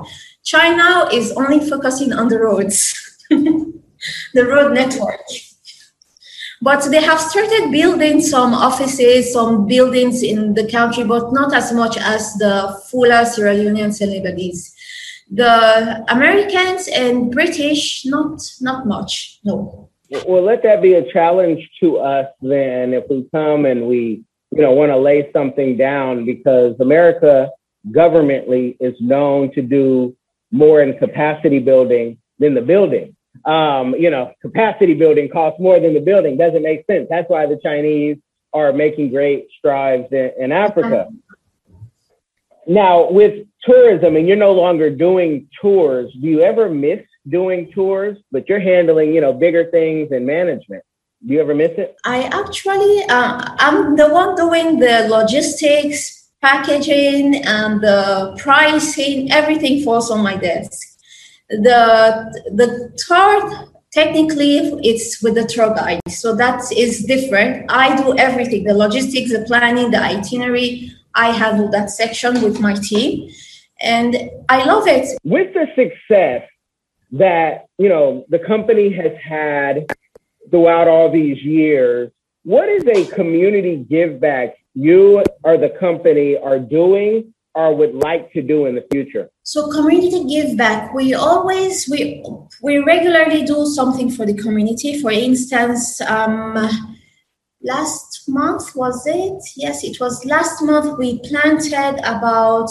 China 0.43 1.09
is 1.13 1.31
only 1.33 1.59
focusing 1.69 2.13
on 2.13 2.27
the 2.27 2.39
roads, 2.39 2.93
the 3.29 4.45
road 4.45 4.73
network. 4.73 5.21
But 6.63 6.89
they 6.89 7.01
have 7.01 7.19
started 7.19 7.71
building 7.73 8.21
some 8.21 8.53
offices, 8.53 9.33
some 9.33 9.67
buildings 9.67 10.23
in 10.23 10.53
the 10.53 10.65
country, 10.71 11.03
but 11.03 11.33
not 11.33 11.53
as 11.53 11.73
much 11.73 11.97
as 11.97 12.35
the 12.35 12.81
Fula 12.89 13.25
Sierra 13.25 13.53
Leoneans 13.53 13.99
and 13.99 14.13
Lebanese. 14.13 14.71
The 15.29 16.05
Americans 16.09 16.87
and 16.87 17.29
British, 17.33 18.05
not 18.05 18.39
not 18.61 18.87
much, 18.87 19.41
no. 19.43 19.89
Well, 20.25 20.43
let 20.43 20.63
that 20.63 20.81
be 20.81 20.93
a 20.93 21.11
challenge 21.11 21.69
to 21.81 21.97
us 21.97 22.27
then 22.41 22.93
if 22.93 23.03
we 23.09 23.27
come 23.31 23.65
and 23.65 23.85
we, 23.85 24.23
you 24.51 24.61
know, 24.61 24.71
want 24.71 24.91
to 24.91 24.97
lay 24.97 25.29
something 25.33 25.75
down 25.75 26.23
because 26.25 26.79
America 26.79 27.49
governmentally 27.89 28.77
is 28.79 28.95
known 29.01 29.51
to 29.55 29.61
do 29.61 30.15
more 30.51 30.81
in 30.81 30.97
capacity 30.97 31.59
building 31.59 32.17
than 32.39 32.53
the 32.53 32.61
building 32.61 33.13
um, 33.45 33.95
you 33.95 34.09
know, 34.09 34.33
capacity 34.41 34.93
building 34.93 35.29
costs 35.29 35.59
more 35.59 35.79
than 35.79 35.93
the 35.93 35.99
building. 35.99 36.37
Doesn't 36.37 36.63
make 36.63 36.85
sense. 36.85 37.07
That's 37.09 37.29
why 37.29 37.45
the 37.45 37.59
Chinese 37.61 38.17
are 38.53 38.71
making 38.71 39.09
great 39.09 39.47
strides 39.57 40.07
in, 40.11 40.31
in 40.39 40.51
Africa. 40.51 41.09
Now, 42.67 43.09
with 43.11 43.45
tourism, 43.63 44.15
and 44.15 44.27
you're 44.27 44.37
no 44.37 44.53
longer 44.53 44.89
doing 44.89 45.49
tours, 45.59 46.13
do 46.13 46.27
you 46.27 46.41
ever 46.41 46.69
miss 46.69 47.01
doing 47.27 47.71
tours? 47.73 48.17
But 48.31 48.47
you're 48.47 48.59
handling, 48.59 49.13
you 49.13 49.21
know, 49.21 49.33
bigger 49.33 49.65
things 49.69 50.11
and 50.11 50.25
management. 50.25 50.83
Do 51.25 51.33
you 51.33 51.41
ever 51.41 51.55
miss 51.55 51.71
it? 51.77 51.95
I 52.05 52.23
actually, 52.23 53.03
uh, 53.09 53.55
I'm 53.57 53.95
the 53.95 54.09
one 54.09 54.35
doing 54.35 54.79
the 54.79 55.07
logistics, 55.09 56.29
packaging, 56.41 57.43
and 57.45 57.81
the 57.81 58.35
pricing. 58.37 59.31
Everything 59.31 59.83
falls 59.83 60.11
on 60.11 60.21
my 60.21 60.35
desk. 60.35 60.92
The 61.61 62.51
the 62.55 62.67
third 63.07 63.69
technically 63.91 64.57
it's 64.83 65.21
with 65.21 65.35
the 65.35 65.45
tour 65.45 65.71
guide 65.75 66.01
so 66.09 66.35
that 66.35 66.61
is 66.75 67.03
different. 67.03 67.71
I 67.71 67.95
do 67.95 68.17
everything 68.17 68.63
the 68.63 68.73
logistics 68.73 69.31
the 69.31 69.43
planning 69.45 69.91
the 69.91 70.01
itinerary. 70.01 70.91
I 71.15 71.31
handle 71.31 71.69
that 71.69 71.91
section 71.91 72.41
with 72.41 72.59
my 72.59 72.73
team. 72.75 73.29
And 73.81 74.15
i 74.49 74.63
love 74.63 74.87
it. 74.87 75.05
With 75.23 75.53
the 75.53 75.67
success 75.75 76.43
that 77.13 77.65
you 77.77 77.89
know 77.89 78.25
the 78.29 78.39
company 78.39 78.91
has 78.91 79.13
had 79.23 79.85
throughout 80.49 80.87
all 80.87 81.11
these 81.11 81.41
years 81.43 82.11
what 82.43 82.67
is 82.67 82.85
a 82.87 83.05
community 83.13 83.77
give 83.77 84.19
back 84.19 84.55
you 84.73 85.23
or 85.43 85.57
the 85.57 85.69
company 85.79 86.35
are 86.35 86.59
doing 86.59 87.33
or 87.55 87.75
would 87.75 87.95
like 87.95 88.31
to 88.33 88.41
do 88.41 88.65
in 88.65 88.75
the 88.75 88.85
future? 88.91 89.29
So 89.43 89.69
community 89.71 90.23
give 90.25 90.57
back. 90.57 90.93
We 90.93 91.13
always 91.13 91.87
we 91.89 92.23
we 92.61 92.77
regularly 92.79 93.43
do 93.43 93.65
something 93.65 94.09
for 94.09 94.25
the 94.25 94.33
community. 94.33 95.01
For 95.01 95.11
instance, 95.11 96.01
um, 96.01 96.57
last 97.61 98.23
month 98.27 98.75
was 98.75 99.05
it? 99.05 99.41
Yes, 99.55 99.83
it 99.83 99.99
was 99.99 100.25
last 100.25 100.61
month. 100.61 100.97
We 100.97 101.19
planted 101.19 101.99
about 102.03 102.69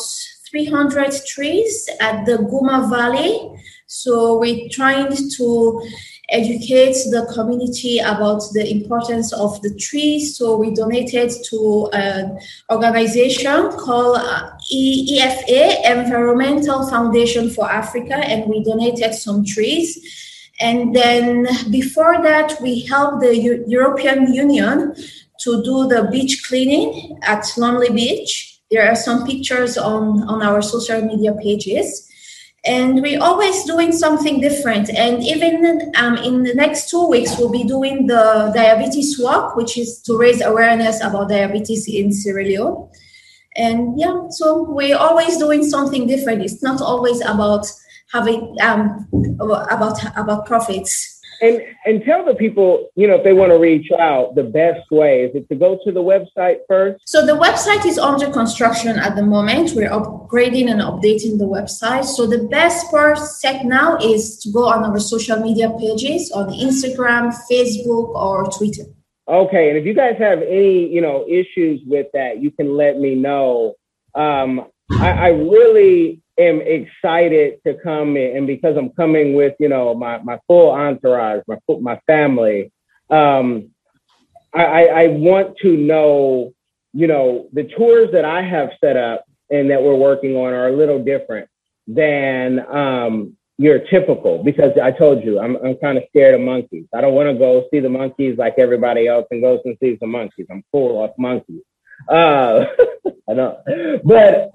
300 0.51 1.13
trees 1.27 1.89
at 2.01 2.27
the 2.27 2.39
Guma 2.39 2.91
Valley. 2.91 3.51
So 3.87 4.39
we're 4.39 4.69
trying 4.71 5.15
to 5.37 5.83
educate 6.31 6.95
the 7.11 7.31
community 7.35 7.99
about 7.99 8.43
the 8.53 8.71
importance 8.71 9.33
of 9.33 9.61
the 9.63 9.75
trees. 9.75 10.37
So 10.37 10.57
we 10.57 10.75
donated 10.75 11.31
to 11.51 11.89
an 11.93 12.39
organization 12.71 13.71
called 13.73 14.19
uh, 14.19 14.51
EFA, 14.73 15.85
Environmental 15.85 16.89
Foundation 16.89 17.51
for 17.51 17.71
Africa, 17.71 18.17
and 18.17 18.49
we 18.49 18.65
donated 18.65 19.15
some 19.15 19.45
trees. 19.45 19.99
And 20.61 20.95
then 20.95 21.47
before 21.71 22.23
that, 22.23 22.61
we 22.61 22.81
helped 22.87 23.21
the 23.21 23.37
U- 23.37 23.65
European 23.67 24.33
Union 24.33 24.95
to 25.41 25.63
do 25.63 25.89
the 25.89 26.09
beach 26.11 26.45
cleaning 26.47 27.19
at 27.23 27.45
Lumley 27.57 27.91
Beach. 27.91 28.61
There 28.71 28.89
are 28.89 28.95
some 28.95 29.27
pictures 29.27 29.77
on, 29.77 30.23
on 30.23 30.43
our 30.43 30.63
social 30.63 31.03
media 31.03 31.35
pages 31.35 32.09
and 32.65 33.03
we're 33.03 33.21
always 33.21 33.65
doing 33.65 33.91
something 33.91 34.41
different 34.41 34.89
and 34.91 35.23
even 35.23 35.93
um, 35.97 36.17
in 36.19 36.45
the 36.45 36.55
next 36.55 36.89
two 36.89 37.09
weeks 37.09 37.37
we'll 37.37 37.51
be 37.51 37.65
doing 37.65 38.07
the 38.07 38.53
diabetes 38.55 39.19
walk 39.19 39.57
which 39.57 39.77
is 39.77 40.01
to 40.01 40.17
raise 40.17 40.41
awareness 40.41 41.03
about 41.03 41.29
diabetes 41.29 41.89
in 41.89 42.13
sierra 42.13 42.45
leone 42.45 42.89
and 43.57 43.99
yeah 43.99 44.29
so 44.31 44.63
we're 44.63 44.97
always 44.97 45.37
doing 45.37 45.63
something 45.63 46.07
different 46.07 46.43
it's 46.43 46.63
not 46.63 46.81
always 46.81 47.21
about 47.23 47.67
having 48.13 48.55
um, 48.63 49.09
about 49.41 49.99
about 50.17 50.47
profits 50.47 51.13
and 51.43 51.61
and 51.85 52.05
tell 52.05 52.25
the 52.25 52.35
people, 52.35 52.89
you 52.95 53.09
know, 53.09 53.17
if 53.17 53.25
they 53.25 53.33
want 53.33 53.51
to 53.51 53.59
reach 53.59 53.91
out, 53.91 54.37
the 54.37 54.45
best 54.45 54.91
way 54.91 55.25
is 55.25 55.35
it 55.35 55.49
to 55.49 55.57
go 55.57 55.79
to 55.85 55.91
the 55.91 56.03
website 56.03 56.59
first. 56.69 57.03
So 57.07 57.27
the 57.27 57.33
website 57.33 57.85
is 57.85 57.99
under 57.99 58.31
construction 58.31 58.97
at 58.97 59.17
the 59.17 59.25
moment. 59.25 59.73
We're 59.75 59.91
upgrading 59.91 60.71
and 60.71 60.81
updating 60.81 61.39
the 61.39 61.51
website. 61.57 62.05
So 62.05 62.27
the 62.29 62.45
best 62.45 62.91
part 62.91 63.19
set 63.19 63.67
now 63.67 63.97
is 63.97 64.39
to 64.39 64.53
go 64.53 64.69
on 64.69 64.85
our 64.85 65.01
social 65.01 65.39
media 65.41 65.71
pages 65.79 66.31
on 66.31 66.51
Instagram, 66.51 67.35
Facebook, 67.51 68.11
or 68.15 68.45
Twitter. 68.57 68.85
Okay, 69.33 69.71
and 69.71 69.79
if 69.79 69.87
you 69.87 69.95
guys 69.95 70.17
have 70.19 70.43
any, 70.43 70.87
you 70.87 71.01
know, 71.01 71.25
issues 71.27 71.81
with 71.87 72.07
that, 72.13 72.43
you 72.43 72.51
can 72.51 72.77
let 72.77 72.99
me 72.99 73.15
know. 73.15 73.73
Um, 74.15 74.67
I, 74.91 75.11
I 75.11 75.29
really 75.29 76.21
am 76.39 76.61
excited 76.61 77.59
to 77.67 77.79
come 77.83 78.19
in, 78.19 78.37
and 78.37 78.47
because 78.47 78.77
I'm 78.77 78.91
coming 78.91 79.33
with 79.33 79.55
you 79.59 79.71
know 79.71 79.95
my 79.95 80.19
my 80.19 80.39
full 80.47 80.71
entourage, 80.71 81.41
my 81.49 81.57
my 81.81 81.99
family, 82.07 82.71
um, 83.09 83.71
I, 84.53 84.87
I 84.89 85.07
want 85.09 85.57
to 85.63 85.79
know 85.79 86.53
you 86.93 87.07
know 87.07 87.49
the 87.55 87.65
tours 87.65 88.11
that 88.13 88.27
I 88.27 88.43
have 88.43 88.73
set 88.85 88.99
up 88.99 89.25
and 89.49 89.71
that 89.71 89.83
we're 89.83 89.95
working 89.95 90.37
on 90.37 90.53
are 90.53 90.69
a 90.69 90.77
little 90.77 91.03
different 91.03 91.49
than 91.87 92.61
um, 92.71 93.39
your 93.59 93.81
typical 93.81 94.43
because 94.43 94.73
I 94.83 94.91
told 94.91 95.25
you 95.25 95.39
I'm 95.39 95.57
I'm 95.57 95.77
kind 95.77 95.99
of 95.99 96.05
scared 96.09 96.35
of 96.35 96.41
monkeys. 96.41 96.87
I 96.95 97.01
don't 97.01 97.15
want 97.15 97.29
to 97.29 97.35
go 97.35 97.67
see 97.71 97.81
the 97.81 97.89
monkeys 97.89 98.39
like 98.39 98.55
everybody 98.59 99.07
else 99.07 99.27
and 99.31 99.43
goes 99.43 99.61
and 99.65 99.77
sees 99.81 99.99
the 100.01 100.07
monkeys. 100.07 100.47
I'm 100.51 100.65
full 100.73 101.03
of 101.03 101.11
monkeys. 101.19 101.63
Uh, 102.09 102.65
I 103.29 103.35
know, 103.35 103.63
but 104.05 104.51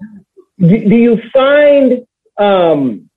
do, 0.58 0.88
do 0.88 0.96
you 0.96 1.20
find 1.32 2.04
um, 2.36 3.08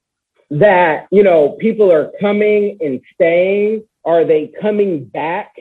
that, 0.49 1.07
you 1.11 1.23
know, 1.23 1.51
people 1.59 1.91
are 1.91 2.11
coming 2.19 2.77
and 2.81 3.01
staying? 3.13 3.83
Are 4.05 4.25
they 4.25 4.51
coming 4.61 5.05
back, 5.05 5.55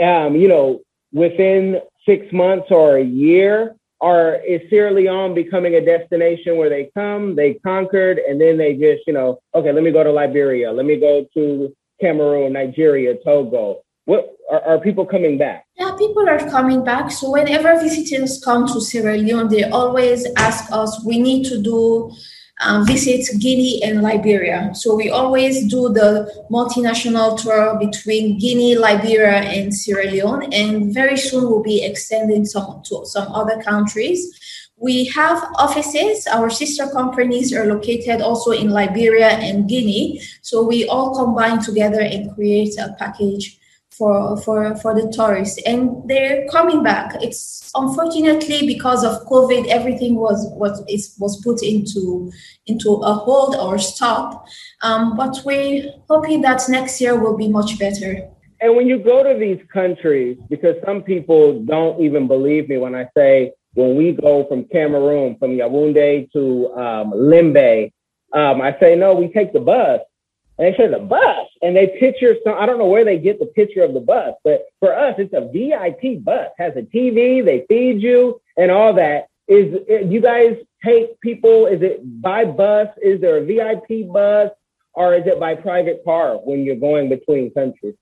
um, 0.00 0.36
you 0.36 0.48
know, 0.48 0.80
within 1.12 1.80
six 2.06 2.32
months 2.32 2.68
or 2.70 2.96
a 2.96 3.04
year? 3.04 3.76
Or 4.00 4.34
is 4.46 4.60
Sierra 4.70 4.92
Leone 4.92 5.34
becoming 5.34 5.74
a 5.74 5.84
destination 5.84 6.56
where 6.56 6.68
they 6.68 6.90
come, 6.94 7.34
they 7.34 7.54
conquered, 7.54 8.18
and 8.18 8.40
then 8.40 8.56
they 8.56 8.74
just, 8.74 9.06
you 9.06 9.12
know, 9.12 9.40
okay, 9.54 9.72
let 9.72 9.82
me 9.82 9.90
go 9.90 10.04
to 10.04 10.12
Liberia, 10.12 10.70
let 10.70 10.86
me 10.86 11.00
go 11.00 11.26
to 11.34 11.74
Cameroon, 12.00 12.52
Nigeria, 12.52 13.16
Togo. 13.24 13.82
What 14.04 14.36
are, 14.50 14.62
are 14.62 14.78
people 14.78 15.04
coming 15.04 15.36
back? 15.36 15.66
Yeah, 15.76 15.96
people 15.98 16.28
are 16.28 16.38
coming 16.48 16.84
back. 16.84 17.10
So 17.10 17.30
whenever 17.30 17.78
visitors 17.80 18.40
come 18.42 18.66
to 18.68 18.80
Sierra 18.80 19.16
Leone, 19.16 19.48
they 19.48 19.64
always 19.64 20.26
ask 20.36 20.70
us, 20.72 21.04
we 21.04 21.20
need 21.20 21.44
to 21.46 21.60
do 21.60 22.12
um, 22.60 22.86
visit 22.86 23.26
Guinea 23.38 23.82
and 23.82 24.02
Liberia. 24.02 24.70
So 24.74 24.94
we 24.94 25.10
always 25.10 25.66
do 25.66 25.88
the 25.88 26.44
multinational 26.50 27.40
tour 27.40 27.78
between 27.78 28.38
Guinea, 28.38 28.76
Liberia, 28.76 29.42
and 29.42 29.72
Sierra 29.72 30.10
Leone, 30.10 30.52
and 30.52 30.92
very 30.92 31.16
soon 31.16 31.44
we'll 31.44 31.62
be 31.62 31.84
extending 31.84 32.44
some 32.44 32.82
to 32.84 33.04
some 33.06 33.32
other 33.32 33.62
countries. 33.62 34.38
We 34.80 35.06
have 35.06 35.42
offices. 35.56 36.26
Our 36.28 36.50
sister 36.50 36.86
companies 36.88 37.52
are 37.52 37.66
located 37.66 38.20
also 38.22 38.52
in 38.52 38.70
Liberia 38.70 39.30
and 39.30 39.68
Guinea. 39.68 40.20
So 40.42 40.62
we 40.62 40.86
all 40.86 41.16
combine 41.16 41.60
together 41.60 42.00
and 42.00 42.32
create 42.34 42.78
a 42.78 42.94
package 42.96 43.57
for 43.98 44.40
for 44.42 44.76
for 44.76 44.94
the 44.94 45.12
tourists. 45.12 45.58
And 45.66 46.08
they're 46.08 46.46
coming 46.48 46.82
back. 46.82 47.16
It's 47.20 47.70
unfortunately 47.74 48.66
because 48.66 49.04
of 49.04 49.26
covid 49.26 49.66
everything 49.66 50.14
was 50.16 50.48
was 50.52 50.80
was 51.18 51.42
put 51.42 51.62
into 51.62 52.32
into 52.66 52.90
a 53.02 53.12
hold 53.12 53.56
or 53.56 53.78
stop. 53.78 54.46
Um, 54.82 55.16
but 55.16 55.36
we're 55.44 55.90
hoping 56.08 56.40
that 56.42 56.62
next 56.68 57.00
year 57.00 57.18
will 57.18 57.36
be 57.36 57.48
much 57.48 57.78
better. 57.78 58.28
And 58.60 58.74
when 58.74 58.88
you 58.88 58.98
go 58.98 59.22
to 59.22 59.38
these 59.38 59.60
countries 59.72 60.36
because 60.48 60.76
some 60.84 61.02
people 61.02 61.60
don't 61.62 62.00
even 62.00 62.26
believe 62.26 62.68
me 62.68 62.76
when 62.76 62.94
i 62.94 63.06
say 63.16 63.52
when 63.74 63.94
we 63.94 64.12
go 64.12 64.44
from 64.48 64.64
cameroon 64.64 65.36
from 65.38 65.50
yaoundé 65.50 66.30
to 66.32 66.72
um, 66.74 67.12
limbe 67.12 67.92
um, 68.32 68.60
i 68.60 68.76
say 68.80 68.96
no 68.96 69.14
we 69.14 69.28
take 69.28 69.52
the 69.52 69.60
bus 69.60 70.00
and 70.58 70.66
they 70.66 70.76
say 70.76 70.88
the 70.88 70.98
bus, 70.98 71.46
and 71.62 71.76
they 71.76 71.86
picture 71.86 72.36
some. 72.44 72.54
I 72.58 72.66
don't 72.66 72.78
know 72.78 72.86
where 72.86 73.04
they 73.04 73.18
get 73.18 73.38
the 73.38 73.46
picture 73.46 73.82
of 73.82 73.94
the 73.94 74.00
bus, 74.00 74.34
but 74.42 74.66
for 74.80 74.94
us, 74.94 75.14
it's 75.18 75.32
a 75.32 75.48
VIP 75.52 76.22
bus. 76.24 76.48
Has 76.58 76.74
a 76.76 76.82
TV, 76.82 77.44
they 77.44 77.64
feed 77.68 78.02
you, 78.02 78.40
and 78.56 78.70
all 78.70 78.92
that. 78.94 79.28
Is 79.46 79.78
you 79.88 80.20
guys 80.20 80.56
take 80.84 81.20
people? 81.20 81.66
Is 81.66 81.80
it 81.82 82.20
by 82.20 82.44
bus? 82.44 82.88
Is 83.00 83.20
there 83.20 83.38
a 83.38 83.44
VIP 83.44 84.12
bus, 84.12 84.50
or 84.94 85.14
is 85.14 85.26
it 85.26 85.38
by 85.38 85.54
private 85.54 86.02
car 86.04 86.34
when 86.34 86.64
you're 86.64 86.76
going 86.76 87.08
between 87.08 87.52
countries? 87.52 87.94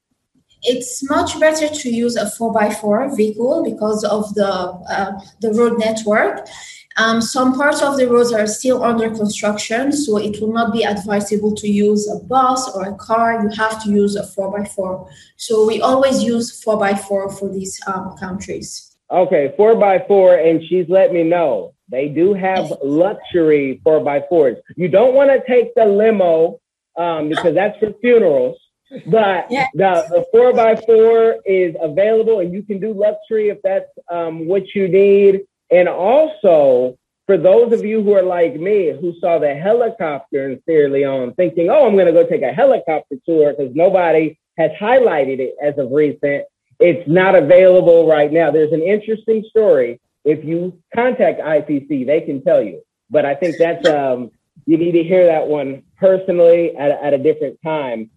It's 0.62 1.08
much 1.10 1.38
better 1.38 1.68
to 1.68 1.90
use 1.90 2.16
a 2.16 2.24
4x4 2.24 3.16
vehicle 3.16 3.62
because 3.64 4.02
of 4.02 4.34
the 4.34 4.46
uh, 4.46 5.20
the 5.40 5.52
road 5.52 5.78
network 5.78 6.48
um, 6.96 7.20
some 7.20 7.54
parts 7.54 7.82
of 7.82 7.96
the 7.96 8.08
roads 8.08 8.32
are 8.32 8.46
still 8.46 8.82
under 8.82 9.10
construction, 9.10 9.92
so 9.92 10.16
it 10.16 10.40
will 10.40 10.52
not 10.52 10.72
be 10.72 10.84
advisable 10.84 11.54
to 11.54 11.68
use 11.68 12.08
a 12.10 12.18
bus 12.24 12.74
or 12.74 12.88
a 12.88 12.94
car. 12.94 13.42
You 13.42 13.50
have 13.56 13.82
to 13.84 13.90
use 13.90 14.16
a 14.16 14.22
4x4. 14.22 15.08
So 15.36 15.66
we 15.66 15.80
always 15.80 16.22
use 16.22 16.62
4x4 16.64 17.38
for 17.38 17.52
these 17.52 17.80
um, 17.86 18.16
countries. 18.18 18.96
Okay, 19.10 19.54
4x4, 19.58 20.50
and 20.50 20.62
she's 20.68 20.88
let 20.88 21.12
me 21.12 21.22
know 21.22 21.74
they 21.88 22.08
do 22.08 22.34
have 22.34 22.72
luxury 22.82 23.80
4x4s. 23.84 24.56
You 24.76 24.88
don't 24.88 25.14
want 25.14 25.30
to 25.30 25.46
take 25.46 25.74
the 25.74 25.84
limo 25.84 26.60
um, 26.96 27.28
because 27.28 27.54
that's 27.54 27.78
for 27.78 27.92
funerals. 28.00 28.58
But 29.06 29.46
yes. 29.50 29.68
the, 29.74 30.06
the 30.08 30.26
four 30.30 30.52
by 30.52 30.76
four 30.76 31.36
is 31.44 31.74
available 31.80 32.38
and 32.38 32.52
you 32.52 32.62
can 32.62 32.78
do 32.78 32.92
luxury 32.92 33.48
if 33.48 33.58
that's 33.62 33.90
um, 34.10 34.46
what 34.46 34.74
you 34.74 34.88
need. 34.88 35.42
And 35.70 35.88
also, 35.88 36.96
for 37.26 37.36
those 37.36 37.72
of 37.72 37.84
you 37.84 38.02
who 38.02 38.12
are 38.12 38.22
like 38.22 38.54
me, 38.54 38.92
who 39.00 39.14
saw 39.20 39.38
the 39.38 39.54
helicopter 39.54 40.48
in 40.48 40.62
Sierra 40.64 40.88
Leone, 40.88 41.34
thinking, 41.34 41.70
oh, 41.70 41.86
I'm 41.86 41.94
going 41.94 42.06
to 42.06 42.12
go 42.12 42.26
take 42.26 42.42
a 42.42 42.52
helicopter 42.52 43.16
tour 43.26 43.52
because 43.52 43.74
nobody 43.74 44.38
has 44.58 44.70
highlighted 44.80 45.38
it 45.40 45.54
as 45.62 45.76
of 45.76 45.90
recent, 45.90 46.44
it's 46.78 47.08
not 47.08 47.34
available 47.34 48.06
right 48.08 48.32
now. 48.32 48.50
There's 48.50 48.72
an 48.72 48.82
interesting 48.82 49.44
story. 49.50 50.00
If 50.24 50.44
you 50.44 50.80
contact 50.94 51.40
IPC, 51.40 52.06
they 52.06 52.20
can 52.20 52.42
tell 52.42 52.62
you. 52.62 52.82
But 53.10 53.24
I 53.24 53.34
think 53.34 53.56
that's, 53.58 53.86
um, 53.88 54.30
you 54.66 54.76
need 54.76 54.92
to 54.92 55.02
hear 55.02 55.26
that 55.26 55.46
one 55.46 55.82
personally 55.98 56.76
at, 56.76 56.90
at 56.90 57.14
a 57.14 57.18
different 57.18 57.58
time. 57.62 58.10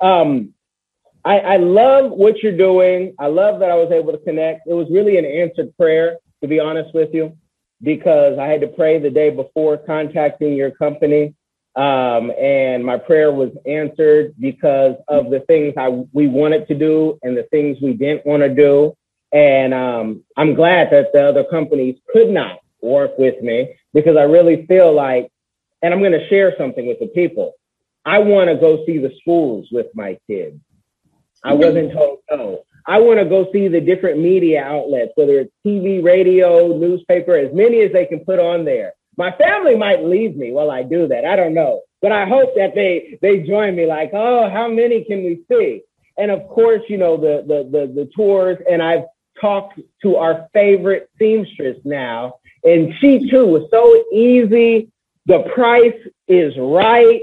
Um, 0.00 0.54
I, 1.24 1.40
I 1.40 1.56
love 1.56 2.12
what 2.12 2.42
you're 2.42 2.56
doing. 2.56 3.14
I 3.18 3.26
love 3.26 3.60
that 3.60 3.70
I 3.70 3.74
was 3.74 3.90
able 3.90 4.12
to 4.12 4.18
connect. 4.18 4.66
It 4.66 4.74
was 4.74 4.88
really 4.90 5.18
an 5.18 5.24
answered 5.24 5.76
prayer 5.76 6.18
to 6.46 6.54
be 6.54 6.60
honest 6.60 6.94
with 6.94 7.12
you, 7.12 7.36
because 7.82 8.38
I 8.38 8.46
had 8.46 8.60
to 8.62 8.68
pray 8.68 8.98
the 8.98 9.10
day 9.10 9.30
before 9.30 9.76
contacting 9.76 10.54
your 10.54 10.70
company. 10.70 11.34
Um, 11.74 12.30
and 12.30 12.82
my 12.84 12.96
prayer 12.96 13.30
was 13.30 13.50
answered 13.66 14.34
because 14.38 14.94
of 15.08 15.30
the 15.30 15.40
things 15.40 15.74
I, 15.76 15.88
we 16.12 16.26
wanted 16.26 16.68
to 16.68 16.74
do 16.74 17.18
and 17.22 17.36
the 17.36 17.42
things 17.50 17.76
we 17.82 17.92
didn't 17.92 18.24
want 18.24 18.42
to 18.42 18.48
do. 18.48 18.96
And 19.32 19.74
um, 19.74 20.24
I'm 20.38 20.54
glad 20.54 20.90
that 20.92 21.12
the 21.12 21.28
other 21.28 21.44
companies 21.44 21.98
could 22.08 22.30
not 22.30 22.60
work 22.80 23.18
with 23.18 23.42
me 23.42 23.74
because 23.92 24.16
I 24.16 24.22
really 24.22 24.64
feel 24.66 24.94
like, 24.94 25.30
and 25.82 25.92
I'm 25.92 26.00
going 26.00 26.12
to 26.12 26.28
share 26.28 26.54
something 26.56 26.86
with 26.86 26.98
the 26.98 27.08
people. 27.08 27.52
I 28.06 28.20
want 28.20 28.48
to 28.48 28.56
go 28.56 28.86
see 28.86 28.98
the 28.98 29.12
schools 29.20 29.68
with 29.70 29.88
my 29.94 30.16
kids. 30.26 30.58
I 31.44 31.52
wasn't 31.52 31.92
told 31.92 32.20
no. 32.30 32.64
I 32.86 32.98
want 32.98 33.18
to 33.18 33.24
go 33.24 33.50
see 33.52 33.68
the 33.68 33.80
different 33.80 34.20
media 34.20 34.62
outlets, 34.62 35.12
whether 35.16 35.40
it's 35.40 35.52
TV, 35.66 36.02
radio, 36.02 36.76
newspaper, 36.76 37.36
as 37.36 37.52
many 37.52 37.82
as 37.82 37.92
they 37.92 38.06
can 38.06 38.20
put 38.20 38.38
on 38.38 38.64
there. 38.64 38.92
My 39.16 39.32
family 39.32 39.74
might 39.74 40.04
leave 40.04 40.36
me 40.36 40.52
while 40.52 40.70
I 40.70 40.82
do 40.82 41.08
that. 41.08 41.24
I 41.24 41.36
don't 41.36 41.54
know. 41.54 41.82
But 42.02 42.12
I 42.12 42.26
hope 42.26 42.54
that 42.56 42.74
they 42.74 43.18
they 43.22 43.40
join 43.40 43.74
me 43.74 43.86
like, 43.86 44.10
oh, 44.12 44.48
how 44.50 44.68
many 44.68 45.04
can 45.04 45.24
we 45.24 45.42
see? 45.50 45.82
And 46.18 46.30
of 46.30 46.46
course, 46.48 46.82
you 46.88 46.98
know, 46.98 47.16
the 47.16 47.42
the 47.46 47.64
the, 47.64 47.86
the 47.92 48.10
tours, 48.14 48.58
and 48.70 48.82
I've 48.82 49.04
talked 49.40 49.80
to 50.02 50.16
our 50.16 50.48
favorite 50.52 51.10
seamstress 51.18 51.78
now, 51.84 52.34
and 52.62 52.92
she 53.00 53.30
too 53.30 53.46
was 53.46 53.68
so 53.70 54.04
easy. 54.12 54.90
The 55.26 55.40
price 55.54 55.98
is 56.28 56.54
right. 56.58 57.22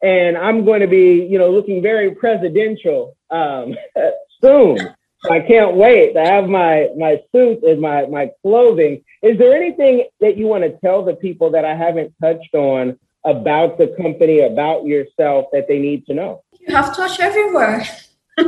And 0.00 0.36
I'm 0.36 0.64
going 0.64 0.80
to 0.80 0.86
be, 0.86 1.26
you 1.28 1.38
know, 1.38 1.50
looking 1.50 1.82
very 1.82 2.14
presidential 2.14 3.16
um, 3.30 3.74
soon. 4.40 4.94
I 5.28 5.40
can't 5.40 5.74
wait 5.74 6.12
to 6.14 6.24
have 6.24 6.48
my 6.48 6.88
my 6.96 7.20
suit 7.32 7.62
and 7.64 7.80
my 7.80 8.06
my 8.06 8.30
clothing. 8.42 9.02
Is 9.22 9.36
there 9.38 9.54
anything 9.54 10.04
that 10.20 10.36
you 10.36 10.46
want 10.46 10.62
to 10.64 10.78
tell 10.78 11.04
the 11.04 11.14
people 11.14 11.50
that 11.50 11.64
I 11.64 11.74
haven't 11.74 12.14
touched 12.22 12.54
on 12.54 12.98
about 13.24 13.78
the 13.78 13.88
company, 14.00 14.40
about 14.40 14.84
yourself 14.86 15.46
that 15.52 15.66
they 15.66 15.78
need 15.78 16.06
to 16.06 16.14
know? 16.14 16.44
You 16.60 16.74
have 16.74 16.94
touched 16.94 17.18
everywhere. 17.20 17.84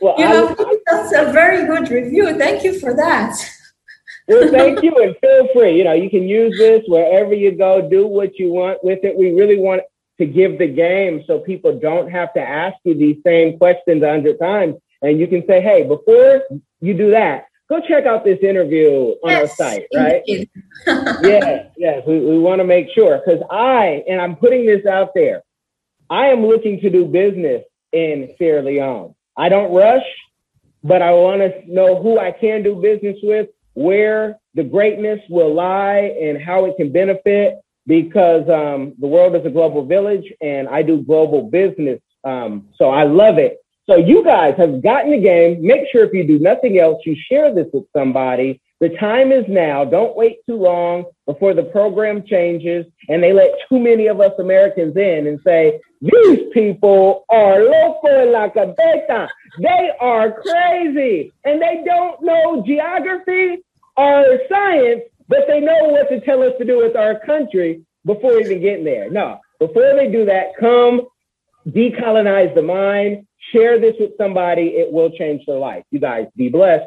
well, 0.00 0.14
you 0.16 0.24
know, 0.24 0.56
that's 0.86 1.12
a 1.12 1.32
very 1.32 1.66
good 1.66 1.90
review. 1.90 2.38
Thank 2.38 2.62
you 2.62 2.78
for 2.78 2.94
that. 2.94 3.36
well, 4.28 4.48
thank 4.52 4.82
you, 4.84 4.94
and 5.02 5.16
feel 5.20 5.48
free. 5.52 5.76
You 5.76 5.84
know, 5.84 5.92
you 5.92 6.08
can 6.08 6.28
use 6.28 6.56
this 6.56 6.84
wherever 6.86 7.34
you 7.34 7.56
go. 7.56 7.88
Do 7.88 8.06
what 8.06 8.38
you 8.38 8.52
want 8.52 8.78
with 8.84 9.00
it. 9.02 9.16
We 9.16 9.32
really 9.32 9.58
want 9.58 9.82
to 10.20 10.26
give 10.26 10.58
the 10.58 10.68
game 10.68 11.24
so 11.26 11.38
people 11.38 11.78
don't 11.78 12.10
have 12.10 12.32
to 12.34 12.40
ask 12.40 12.76
you 12.84 12.94
these 12.94 13.16
same 13.26 13.56
questions 13.56 14.02
a 14.02 14.08
hundred 14.08 14.38
times. 14.38 14.76
And 15.02 15.18
you 15.18 15.26
can 15.26 15.42
say, 15.46 15.62
hey, 15.62 15.82
before 15.82 16.42
you 16.80 16.92
do 16.92 17.10
that, 17.10 17.46
go 17.70 17.80
check 17.80 18.04
out 18.04 18.22
this 18.22 18.38
interview 18.42 19.14
on 19.24 19.30
yes, 19.30 19.40
our 19.40 19.56
site, 19.56 19.86
right? 19.94 20.22
yes, 20.26 20.46
yes. 21.78 22.02
We, 22.06 22.20
we 22.20 22.38
want 22.38 22.60
to 22.60 22.64
make 22.64 22.88
sure 22.94 23.18
because 23.24 23.42
I, 23.50 24.04
and 24.06 24.20
I'm 24.20 24.36
putting 24.36 24.66
this 24.66 24.84
out 24.84 25.12
there, 25.14 25.42
I 26.10 26.26
am 26.26 26.44
looking 26.44 26.80
to 26.80 26.90
do 26.90 27.06
business 27.06 27.64
in 27.92 28.34
Sierra 28.36 28.62
Leone. 28.62 29.14
I 29.38 29.48
don't 29.48 29.72
rush, 29.72 30.04
but 30.84 31.00
I 31.00 31.12
want 31.12 31.40
to 31.40 31.72
know 31.72 32.02
who 32.02 32.18
I 32.18 32.30
can 32.30 32.62
do 32.62 32.74
business 32.74 33.16
with, 33.22 33.48
where 33.72 34.38
the 34.54 34.64
greatness 34.64 35.20
will 35.30 35.54
lie, 35.54 36.14
and 36.20 36.42
how 36.42 36.66
it 36.66 36.76
can 36.76 36.92
benefit 36.92 37.60
because 37.90 38.48
um, 38.48 38.94
the 39.00 39.08
world 39.08 39.34
is 39.34 39.44
a 39.44 39.50
global 39.50 39.84
village 39.84 40.32
and 40.40 40.68
I 40.68 40.80
do 40.80 41.02
global 41.02 41.50
business. 41.50 41.98
Um, 42.22 42.68
so 42.76 42.90
I 42.90 43.02
love 43.02 43.36
it. 43.38 43.58
So 43.86 43.96
you 43.96 44.22
guys 44.22 44.54
have 44.58 44.80
gotten 44.80 45.10
the 45.10 45.18
game. 45.18 45.60
Make 45.60 45.88
sure 45.90 46.04
if 46.04 46.12
you 46.12 46.24
do 46.24 46.38
nothing 46.38 46.78
else, 46.78 47.02
you 47.04 47.16
share 47.28 47.52
this 47.52 47.66
with 47.72 47.86
somebody. 47.92 48.60
The 48.78 48.90
time 48.90 49.32
is 49.32 49.44
now. 49.48 49.84
Don't 49.84 50.16
wait 50.16 50.36
too 50.46 50.54
long 50.54 51.06
before 51.26 51.52
the 51.52 51.64
program 51.64 52.22
changes 52.24 52.86
and 53.08 53.20
they 53.20 53.32
let 53.32 53.50
too 53.68 53.80
many 53.80 54.06
of 54.06 54.20
us 54.20 54.34
Americans 54.38 54.96
in 54.96 55.26
and 55.26 55.40
say, 55.44 55.80
these 56.00 56.42
people 56.54 57.24
are 57.28 57.58
loco 57.58 58.30
la 58.30 58.50
cabeza. 58.50 59.28
They 59.58 59.90
are 59.98 60.40
crazy 60.40 61.32
and 61.44 61.60
they 61.60 61.82
don't 61.84 62.22
know 62.22 62.62
geography 62.64 63.64
or 63.96 64.38
science 64.48 65.02
but 65.30 65.46
they 65.46 65.60
know 65.60 65.84
what 65.84 66.08
to 66.08 66.20
tell 66.20 66.42
us 66.42 66.52
to 66.58 66.64
do 66.64 66.78
with 66.78 66.96
our 66.96 67.20
country. 67.20 67.82
before 68.04 68.40
even 68.40 68.60
getting 68.60 68.84
there. 68.84 69.10
No, 69.10 69.38
before 69.58 69.94
they 69.94 70.10
do 70.10 70.24
that, 70.24 70.56
come 70.58 71.02
decolonize 71.68 72.54
the 72.54 72.62
mind, 72.62 73.26
share 73.52 73.78
this 73.78 73.94
with 74.00 74.12
somebody. 74.16 74.68
It 74.68 74.90
will 74.90 75.10
change 75.10 75.42
their 75.46 75.58
life. 75.58 75.84
You 75.90 76.00
guys 76.00 76.26
be 76.34 76.48
blessed. 76.48 76.86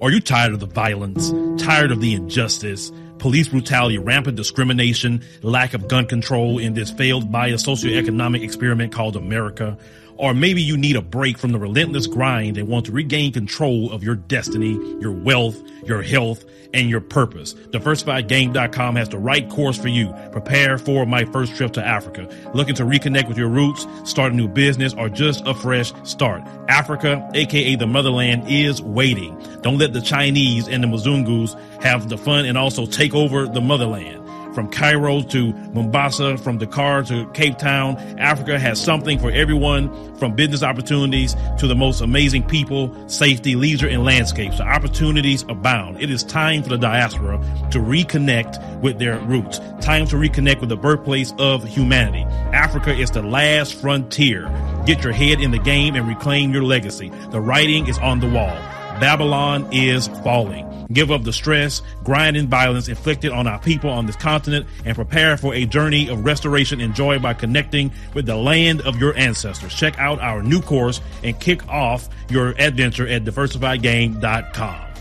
Are 0.00 0.10
you 0.10 0.20
tired 0.20 0.52
of 0.52 0.60
the 0.60 0.66
violence, 0.66 1.30
tired 1.62 1.92
of 1.92 2.00
the 2.00 2.14
injustice, 2.14 2.90
police 3.22 3.46
brutality, 3.46 3.98
rampant 3.98 4.36
discrimination, 4.36 5.22
lack 5.42 5.74
of 5.74 5.86
gun 5.86 6.04
control 6.04 6.58
in 6.58 6.74
this 6.74 6.90
failed 6.90 7.30
bias 7.30 7.62
socioeconomic 7.62 8.42
experiment 8.42 8.92
called 8.92 9.14
America? 9.14 9.78
Or 10.16 10.34
maybe 10.34 10.60
you 10.60 10.76
need 10.76 10.96
a 10.96 11.02
break 11.02 11.38
from 11.38 11.52
the 11.52 11.58
relentless 11.58 12.08
grind 12.08 12.58
and 12.58 12.68
want 12.68 12.86
to 12.86 12.92
regain 12.92 13.32
control 13.32 13.92
of 13.92 14.02
your 14.02 14.16
destiny, 14.16 14.72
your 15.00 15.12
wealth, 15.12 15.56
your 15.84 16.02
health, 16.02 16.44
and 16.74 16.88
your 16.88 17.00
purpose. 17.00 17.54
DiversifiedGame.com 17.54 18.96
has 18.96 19.08
the 19.08 19.18
right 19.18 19.48
course 19.48 19.78
for 19.78 19.88
you. 19.88 20.12
Prepare 20.32 20.78
for 20.78 21.06
my 21.06 21.24
first 21.26 21.56
trip 21.56 21.72
to 21.74 21.84
Africa. 21.84 22.28
Looking 22.54 22.74
to 22.76 22.84
reconnect 22.84 23.28
with 23.28 23.36
your 23.36 23.48
roots, 23.48 23.86
start 24.04 24.32
a 24.32 24.36
new 24.36 24.48
business, 24.48 24.94
or 24.94 25.08
just 25.08 25.46
a 25.46 25.54
fresh 25.54 25.92
start. 26.04 26.42
Africa, 26.68 27.28
aka 27.34 27.74
the 27.76 27.86
motherland, 27.86 28.44
is 28.48 28.80
waiting. 28.80 29.38
Don't 29.62 29.78
let 29.78 29.92
the 29.92 30.00
Chinese 30.00 30.68
and 30.68 30.82
the 30.82 30.88
Mzungus 30.88 31.58
have 31.82 32.08
the 32.08 32.16
fun 32.16 32.46
and 32.46 32.56
also 32.56 32.86
take 32.86 33.14
over 33.14 33.46
the 33.46 33.60
motherland. 33.60 34.20
From 34.54 34.70
Cairo 34.70 35.22
to 35.22 35.52
Mombasa, 35.72 36.36
from 36.36 36.58
Dakar 36.58 37.02
to 37.04 37.26
Cape 37.32 37.56
Town, 37.56 37.96
Africa 38.18 38.58
has 38.58 38.78
something 38.78 39.18
for 39.18 39.30
everyone 39.30 40.14
from 40.16 40.36
business 40.36 40.62
opportunities 40.62 41.34
to 41.58 41.66
the 41.66 41.74
most 41.74 42.02
amazing 42.02 42.42
people, 42.42 42.94
safety, 43.08 43.56
leisure, 43.56 43.88
and 43.88 44.04
landscapes. 44.04 44.58
So 44.58 44.64
opportunities 44.64 45.42
abound. 45.48 46.02
It 46.02 46.10
is 46.10 46.22
time 46.22 46.62
for 46.62 46.68
the 46.68 46.76
diaspora 46.76 47.38
to 47.70 47.78
reconnect 47.78 48.80
with 48.80 48.98
their 48.98 49.18
roots. 49.20 49.58
Time 49.80 50.06
to 50.08 50.16
reconnect 50.16 50.60
with 50.60 50.68
the 50.68 50.76
birthplace 50.76 51.32
of 51.38 51.64
humanity. 51.64 52.24
Africa 52.52 52.94
is 52.94 53.10
the 53.10 53.22
last 53.22 53.74
frontier. 53.74 54.50
Get 54.84 55.02
your 55.02 55.14
head 55.14 55.40
in 55.40 55.50
the 55.50 55.58
game 55.58 55.94
and 55.94 56.06
reclaim 56.06 56.52
your 56.52 56.62
legacy. 56.62 57.10
The 57.30 57.40
writing 57.40 57.88
is 57.88 57.96
on 57.98 58.20
the 58.20 58.28
wall. 58.28 58.54
Babylon 59.02 59.66
is 59.72 60.06
falling. 60.22 60.86
Give 60.92 61.10
up 61.10 61.24
the 61.24 61.32
stress, 61.32 61.82
grind, 62.04 62.36
and 62.36 62.48
violence 62.48 62.86
inflicted 62.86 63.32
on 63.32 63.48
our 63.48 63.58
people 63.58 63.90
on 63.90 64.06
this 64.06 64.14
continent 64.14 64.64
and 64.84 64.94
prepare 64.94 65.36
for 65.36 65.52
a 65.54 65.66
journey 65.66 66.06
of 66.06 66.24
restoration 66.24 66.80
and 66.80 66.94
joy 66.94 67.18
by 67.18 67.34
connecting 67.34 67.90
with 68.14 68.26
the 68.26 68.36
land 68.36 68.80
of 68.82 69.00
your 69.00 69.12
ancestors. 69.16 69.74
Check 69.74 69.98
out 69.98 70.20
our 70.20 70.40
new 70.40 70.62
course 70.62 71.00
and 71.24 71.40
kick 71.40 71.68
off 71.68 72.08
your 72.30 72.50
adventure 72.60 73.08
at 73.08 73.24
diversifiedgame.com. 73.24 74.91